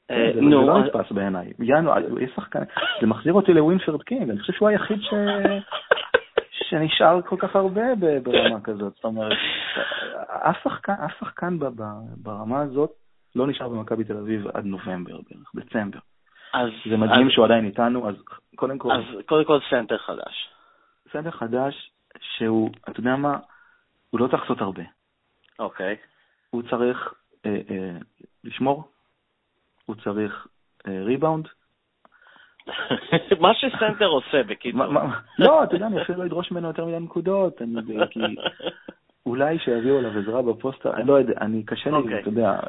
[0.07, 0.13] כן.
[0.13, 1.53] אה, זה לא נתפס בעיניי.
[1.59, 2.63] ינואר, יש שחקן,
[3.01, 5.13] זה מחזיר אותי לווינפרד קינג, אני חושב שהוא היחיד ש...
[6.69, 7.81] שנשאר כל כך הרבה
[8.23, 8.93] ברמה כזאת.
[8.95, 9.37] זאת אומרת,
[10.27, 11.57] אף שחקן, אף שחקן
[12.17, 12.91] ברמה הזאת
[13.35, 15.99] לא נשאר במכבי תל אביב עד נובמבר בערך, דצמבר.
[16.53, 18.15] אז, זה מדהים אז, שהוא עדיין איתנו, אז
[18.55, 18.91] קודם כל...
[18.91, 20.49] אז קודם כל סנטר חדש.
[21.11, 21.91] סנטר חדש
[22.21, 23.37] שהוא, אתה יודע מה,
[24.09, 24.83] הוא לא צריך לעשות הרבה.
[25.59, 25.95] אוקיי.
[26.49, 27.13] הוא צריך
[27.45, 27.97] אה, אה,
[28.43, 28.83] לשמור
[29.85, 30.47] הוא צריך
[30.87, 31.47] ריבאונד.
[31.47, 31.53] אה,
[33.41, 34.81] מה שסנטר עושה, בקיצור.
[35.39, 37.61] לא, אתה יודע, אני אפילו לא אדרוש ממנו יותר מדי נקודות,
[38.09, 38.19] כי
[39.25, 42.19] אולי שיביאו עליו עזרה בפוסטר, אני לא יודע, אני קשה לי, אוקיי.
[42.19, 42.59] אתה יודע,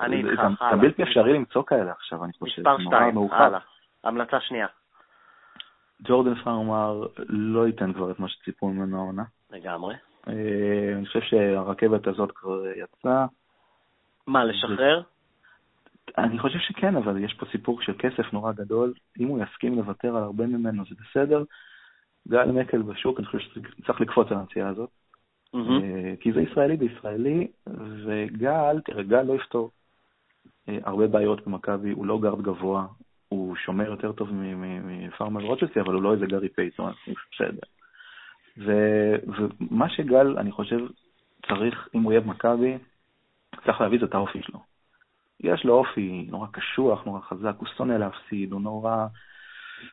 [0.71, 2.63] זה בלתי אפשרי למצוא כאלה עכשיו, אני חושב.
[2.63, 3.59] מספר שתיים, הלאה.
[4.05, 4.67] המלצה שנייה.
[6.03, 9.25] ג'ורדן פארמר לא ייתן כבר את מה שציפו ממנו העונה.
[9.51, 9.95] לגמרי.
[10.29, 13.27] אה, אני חושב שהרכבת הזאת כבר יצאה.
[14.27, 15.03] מה, לשחרר?
[16.19, 18.95] אני חושב שכן, אבל יש פה סיפור של כסף נורא גדול.
[19.21, 21.45] אם הוא יסכים לוותר על הרבה ממנו, זה בסדר.
[22.29, 24.91] גל מקל בשוק, אני חושב שצריך לקפוץ על הנסיעה הזאת.
[25.57, 26.21] Mm-hmm.
[26.21, 27.47] כי זה ישראלי בישראלי,
[28.05, 29.71] וגל, תראה, גל לא יפתור
[30.69, 32.87] אה, הרבה בעיות במכבי, הוא לא גארד גבוה,
[33.29, 36.93] הוא שומר יותר טוב מפארמר ורוצ'סטי, אבל הוא לא איזה גארי פייטון,
[37.33, 37.67] בסדר.
[38.57, 40.79] ומה שגל, אני חושב,
[41.49, 42.79] צריך, אם הוא יהיה במכבי,
[43.65, 44.76] צריך להביא את האופי שלו.
[45.41, 49.07] יש לו אופי נורא קשוח, נורא חזק, הוא שונא להפסיד, הוא נורא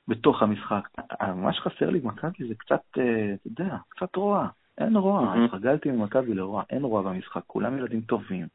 [0.08, 0.88] בתוך המשחק.
[1.36, 4.48] מה שחסר לי במכבי זה קצת, אה, אתה יודע, קצת רוע.
[4.78, 8.48] אין רוע, התרגלתי ממכבי לרוע, אין רוע במשחק, כולם ילדים טובים.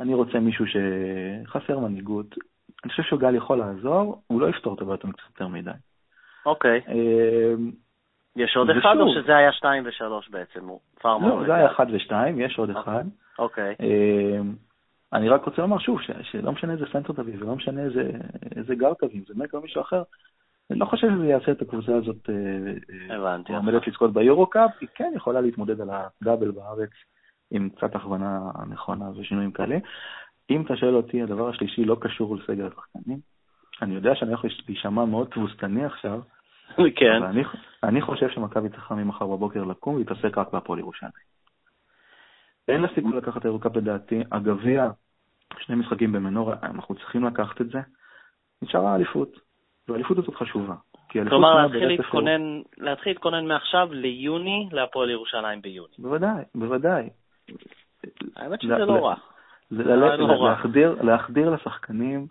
[0.00, 2.26] אני רוצה מישהו שחסר מנהיגות.
[2.84, 5.70] אני חושב שגל יכול לעזור, הוא לא יפתור את הבעיות קצת יותר מדי.
[6.46, 6.80] אוקיי.
[6.88, 7.70] אמ,
[8.36, 10.68] יש עוד אחד או שזה היה שתיים ושלוש בעצם?
[11.04, 13.04] לא, זה היה אחד ושתיים, יש עוד אחד.
[13.38, 13.74] אוקיי.
[15.16, 17.82] אני רק רוצה לומר שוב, שלא משנה איזה סנטר תביא ולא משנה
[18.56, 20.02] איזה גארד תביא, זה מק או מישהו אחר,
[20.70, 23.54] אני לא חושב שזה יעשה את הקבוצה הזאת אה, הבנתי.
[23.54, 26.90] עומדת לזכות ביורו-קאפ, היא כן יכולה להתמודד על הדאבל בארץ
[27.50, 29.78] עם קצת הכוונה נכונה ושינויים כאלה.
[30.50, 33.18] אם אתה שואל אותי, הדבר השלישי לא קשור לסגל השחקנים.
[33.82, 36.20] אני יודע שאני הולך להישמע מאוד תבוסתני עכשיו,
[36.96, 37.16] כן.
[37.18, 37.42] אבל אני,
[37.82, 41.12] אני חושב שמכבי צריכה ממחר בבוקר לקום ולהתעסק רק בהפועל ירושלים.
[42.68, 44.22] אין לה סיכוי לקחת את הירוקאפ לדעתי.
[44.32, 44.90] הגביע,
[45.58, 47.78] שני משחקים במנורה, אנחנו צריכים לקחת את זה.
[48.62, 49.28] נשארה האליפות.
[49.88, 50.74] והאליפות הזאת חשובה.
[51.12, 55.94] כלומר, להתחיל להתכונן, להתחיל להתכונן מעכשיו ליוני להפועל ירושלים ביוני.
[55.98, 57.08] בוודאי, בוודאי.
[58.36, 59.14] האמת שזה לא רע.
[59.70, 62.26] זה לא להחדיר, להחדיר לשחקנים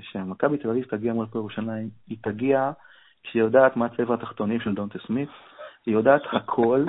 [0.00, 2.70] שמכבי תל אביב תגיע מול ירושלים, היא תגיע
[3.22, 5.28] כשהיא יודעת מה צבע התחתונים של דונטה סמית,
[5.86, 6.84] היא יודעת הכל,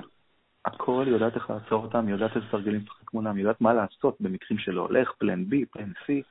[0.66, 3.74] הכל, היא יודעת איך לעצור אותם, היא יודעת איזה תרגילים לשחק מולם, היא יודעת מה
[3.74, 6.22] לעשות במקרים שלא הולך, פלן בי, פלן סי.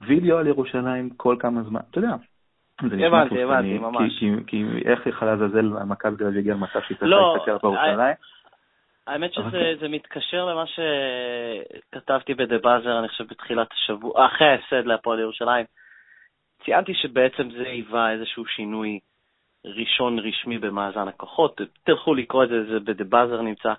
[0.00, 2.14] וידאו על ירושלים כל כמה זמן, אתה יודע.
[2.80, 4.24] הבנתי, הבנתי, ממש.
[4.46, 8.14] כי איך יכול לעזאזל מכבי תל אביב הגיע למצב שהיא צריכה לא, להסתכל על ירושלים?
[9.06, 15.20] האמת שזה מתקשר למה שכתבתי ב "The Buzzer", אני חושב, בתחילת השבוע, אחרי ההפסד להפועל
[15.20, 15.66] ירושלים.
[16.64, 18.98] ציינתי שבעצם זה היווה איזשהו שינוי
[19.66, 21.60] ראשון רשמי במאזן הכוחות.
[21.84, 23.72] תלכו לקרוא את זה, זה ב "The Buzzer" נמצא.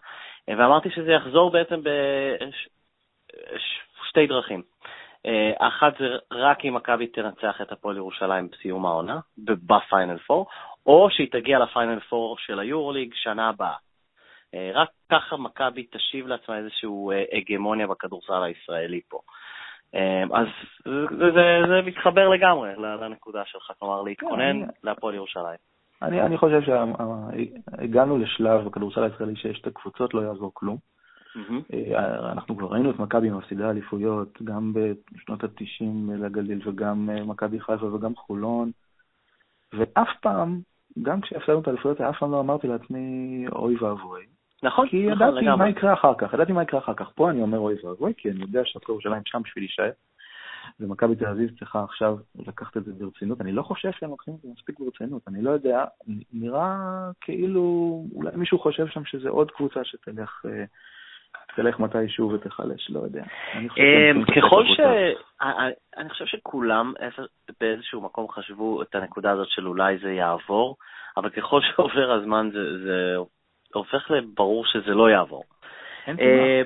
[0.47, 1.81] ואמרתי שזה יחזור בעצם
[4.03, 4.61] בשתי דרכים.
[5.25, 10.47] אה, אחת זה רק אם מכבי תנצח את הפועל ירושלים בסיום העונה, בפיינל פור,
[10.85, 13.75] או שהיא תגיע לפיינל פור של היורוליג שנה הבאה.
[14.53, 19.19] אה, רק ככה מכבי תשיב לעצמה איזושהי אה, הגמוניה בכדורסל הישראלי פה.
[20.33, 20.47] אז
[20.85, 25.76] זה, זה, זה מתחבר לגמרי לנקודה שלך, כלומר להתכונן כן, להפועל ירושלים.
[26.01, 30.77] אני, אני חושב שהגענו לשלב בכדורסל הישראלי שיש את הקבוצות, לא יעזור כלום.
[31.73, 37.59] אה, אנחנו כבר ראינו את מכבי מפסידי אליפויות, גם בשנות ה-90 לגליל וגם אה, מכבי
[37.59, 38.71] חיפה וגם חולון,
[39.73, 40.59] ואף פעם,
[41.01, 44.25] גם כשהפסדנו את האליפויות, אף פעם לא אמרתי לעצמי אוי ואבוי.
[44.63, 47.09] נכון, כי נכון, ידעתי מה יקרה אחר כך, ידעתי מה יקרה אחר כך.
[47.15, 49.91] פה אני אומר אוי ואבוי, כי אני יודע שהפועל ירושלים שם בשביל להישאר,
[50.79, 53.41] ומכבי תל אביב צריכה עכשיו לקחת את זה ברצינות.
[53.41, 55.85] אני לא חושב שהם לוקחים את זה מספיק ברצינות, אני לא יודע,
[56.33, 56.75] נראה
[57.21, 57.61] כאילו,
[58.15, 60.45] אולי מישהו חושב שם שזה עוד קבוצה שתלך...
[60.45, 60.63] אה,
[61.55, 63.23] תלך מתישהו ותחלש, לא יודע.
[63.55, 64.79] אמ, ככל ש...
[65.97, 66.93] אני חושב שכולם
[67.59, 70.75] באיזשהו מקום חשבו את הנקודה הזאת של אולי זה יעבור,
[71.17, 72.49] אבל ככל שעובר הזמן
[72.83, 73.15] זה
[73.73, 75.43] הופך לברור שזה לא יעבור.
[76.07, 76.61] אין אה, אה,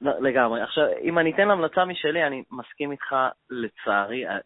[0.00, 0.62] לגמרי.
[0.62, 3.16] עכשיו, אם אני אתן המלצה משלי, אני מסכים איתך,
[3.50, 4.38] לצערי, אה,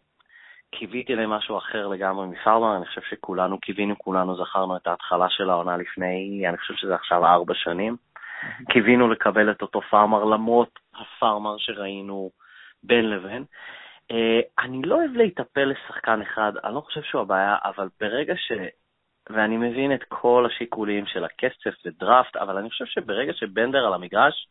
[0.70, 5.76] קיוויתי למשהו אחר לגמרי מפארמר, אני חושב שכולנו קיווינו, כולנו זכרנו את ההתחלה של העונה
[5.76, 7.96] לפני, אני חושב שזה עכשיו ארבע שנים.
[8.70, 12.30] קיווינו לקבל את אותו פארמר למרות הפארמר שראינו
[12.82, 13.44] בין לבין.
[14.10, 18.52] אה, אני לא אוהב להיטפל לשחקן אחד, אני לא חושב שהוא הבעיה, אבל ברגע ש...
[19.30, 24.48] ואני מבין את כל השיקולים של הכסף ודראפט, אבל אני חושב שברגע שבנדר על המגרש,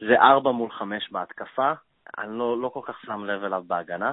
[0.00, 1.72] זה ארבע מול חמש בהתקפה,
[2.18, 4.12] אני לא, לא כל כך שם לב אליו בהגנה.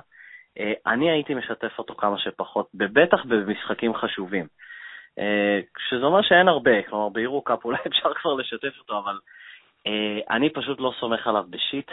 [0.59, 4.47] אה, אני הייתי משתף אותו כמה שפחות, בטח במשחקים חשובים.
[5.19, 5.59] אה,
[5.89, 9.19] שזה אומר שאין הרבה, כלומר ביורו קאפ אולי אפשר כבר לשתף אותו, אבל
[9.87, 11.91] אה, אני פשוט לא סומך עליו בשיט.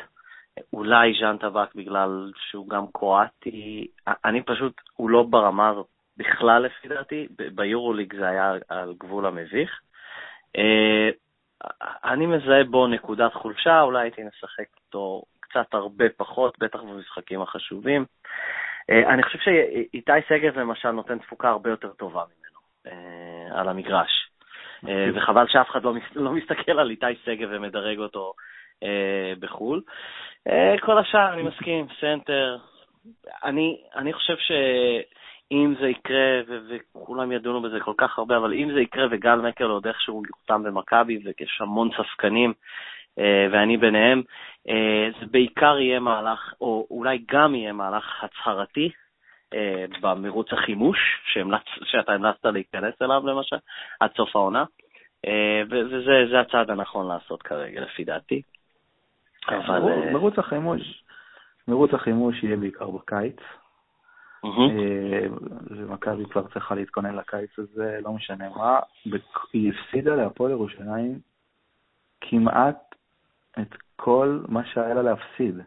[0.72, 3.86] אולי ז'אן טבק בגלל שהוא גם קרואטי,
[4.24, 5.86] אני פשוט, הוא לא ברמה הזאת
[6.16, 9.80] בכלל לפי דעתי, ביורוליג זה היה על גבול המביך.
[11.64, 17.42] אה, אני מזהה בו נקודת חולשה, אולי הייתי משחק איתו קצת הרבה פחות, בטח במשחקים
[17.42, 18.04] החשובים.
[18.88, 22.58] אני חושב שאיתי שגב למשל נותן תפוקה הרבה יותר טובה ממנו
[23.58, 24.28] על המגרש.
[25.14, 28.32] וחבל שאף אחד לא, לא מסתכל על איתי שגב ומדרג אותו
[29.40, 29.82] בחו"ל.
[30.80, 32.58] כל השאר, אני מסכים, סנטר.
[33.44, 34.36] אני, אני חושב
[35.53, 39.64] שאם זה יקרה, וכולם ידונו בזה כל כך הרבה, אבל אם זה יקרה וגל מקל
[39.64, 42.53] עוד איכשהו יוחתם במכבי, ויש המון ספקנים,
[43.18, 44.22] אה, ואני ביניהם,
[44.68, 48.90] אה, זה בעיקר יהיה מהלך, או אולי גם יהיה מהלך הצהרתי,
[49.55, 50.98] אה, במרוץ החימוש,
[51.32, 53.57] שהמלצ, שאתה המלצת להיכנס אליו למשל,
[54.00, 54.64] עד סוף העונה,
[55.70, 58.42] וזה הצעד הנכון לעשות כרגע, לפי דעתי.
[59.46, 59.80] כן, אבל...
[60.12, 61.05] מרוץ החימוש,
[61.68, 63.36] מרוץ החימוש יהיה בעיקר בקיץ.
[65.70, 68.80] ומכבי כבר צריכה להתכונן לקיץ הזה, לא משנה מה.
[69.53, 71.18] היא הפסידה להפועל ירושלים
[72.20, 72.95] כמעט
[73.61, 75.59] את כל מה שהיה לה להפסיד.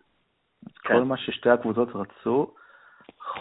[0.68, 0.94] את כן.
[0.94, 2.54] כל מה ששתי הקבוצות רצו,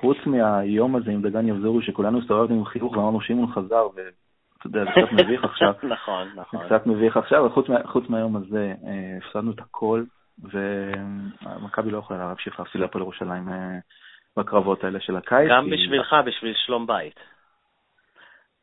[0.01, 4.85] חוץ מהיום הזה עם דגן יבזורי, שכולנו הסתובבנו עם חיוך ואמרנו שמעון חזר, ואתה יודע,
[4.85, 5.73] זה קצת מביך עכשיו.
[5.83, 6.61] נכון, נכון.
[6.61, 10.05] זה קצת מביך עכשיו, אבל חוץ מהיום הזה, אה, הפסדנו את הכל,
[10.43, 13.79] ומכבי לא יכולה להמשיך להפסיד להפועל ירושלים אה,
[14.37, 15.49] בקרבות האלה של הקיץ.
[15.51, 17.21] גם בשבילך, בשביל שלום בית.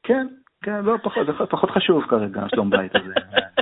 [0.04, 0.28] כן,
[0.64, 3.14] כן, לא, פחות, זה פחות חשוב כרגע, שלום בית הזה.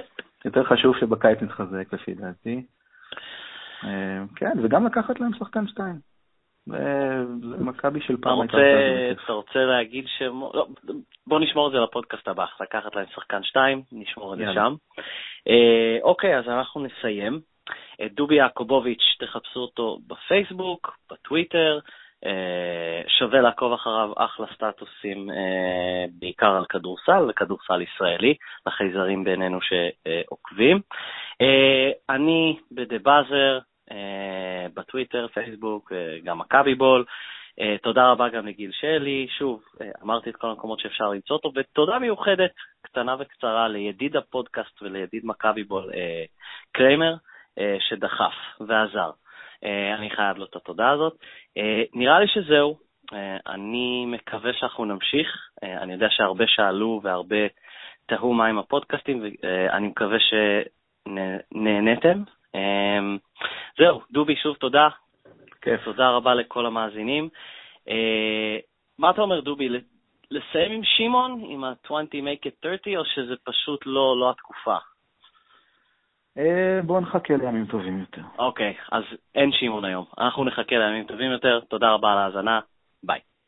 [0.45, 2.65] יותר חשוב שבקיץ נתחזק לפי דעתי.
[3.83, 6.09] אה, כן, וגם לקחת להם שחקן שתיים.
[7.59, 8.57] מכבי של פעם הייתה...
[9.25, 10.21] אתה רוצה להגיד ש...
[10.21, 10.67] לא,
[11.27, 14.75] בוא נשמור את זה לפודקאסט הבא, לקחת להם שחקן שתיים, נשמור את זה שם.
[15.47, 17.39] אה, אוקיי, אז אנחנו נסיים.
[18.15, 21.79] דובי יעקובוביץ', תחפשו אותו בפייסבוק, בטוויטר,
[23.07, 28.35] שווה לעקוב אחריו, אחלה סטטוסים, אה, בעיקר על כדורסל וכדורסל ישראלי,
[28.67, 30.81] לחייזרים בינינו שעוקבים.
[31.41, 33.59] אה, אני בדה באזר,
[34.73, 35.91] בטוויטר, פייסבוק,
[36.23, 37.05] גם מכבי בול.
[37.81, 39.63] תודה רבה גם לגיל שלי, שוב,
[40.03, 42.51] אמרתי את כל המקומות שאפשר למצוא אותו, ותודה מיוחדת,
[42.81, 45.91] קטנה וקצרה, לידיד הפודקאסט ולידיד מכבי בול,
[46.71, 47.15] קריימר,
[47.79, 49.09] שדחף ועזר.
[49.63, 51.13] אה, אני חייב לו את התודה הזאת.
[51.57, 52.77] אה, נראה לי שזהו.
[53.13, 55.27] אה, אני מקווה שאנחנו נמשיך.
[55.63, 57.47] אני יודע שהרבה שאלו והרבה
[58.05, 60.17] תהו מה עם הפודקאסטים, ואני מקווה
[61.09, 62.23] שנהניתם.
[63.77, 64.87] זהו, דובי, שוב תודה.
[65.61, 65.83] כיף.
[65.83, 67.29] תודה רבה לכל המאזינים.
[68.99, 69.69] מה אתה אומר, דובי?
[70.31, 74.75] לסיים עם שמעון, עם ה-20 make it 30, או שזה פשוט לא, לא התקופה?
[76.39, 78.21] אה, בואו נחכה לימים טובים יותר.
[78.39, 79.03] אוקיי, אז
[79.35, 80.05] אין שמעון היום.
[80.17, 81.59] אנחנו נחכה לימים טובים יותר.
[81.59, 82.59] תודה רבה על ההאזנה.
[83.03, 83.19] ביי.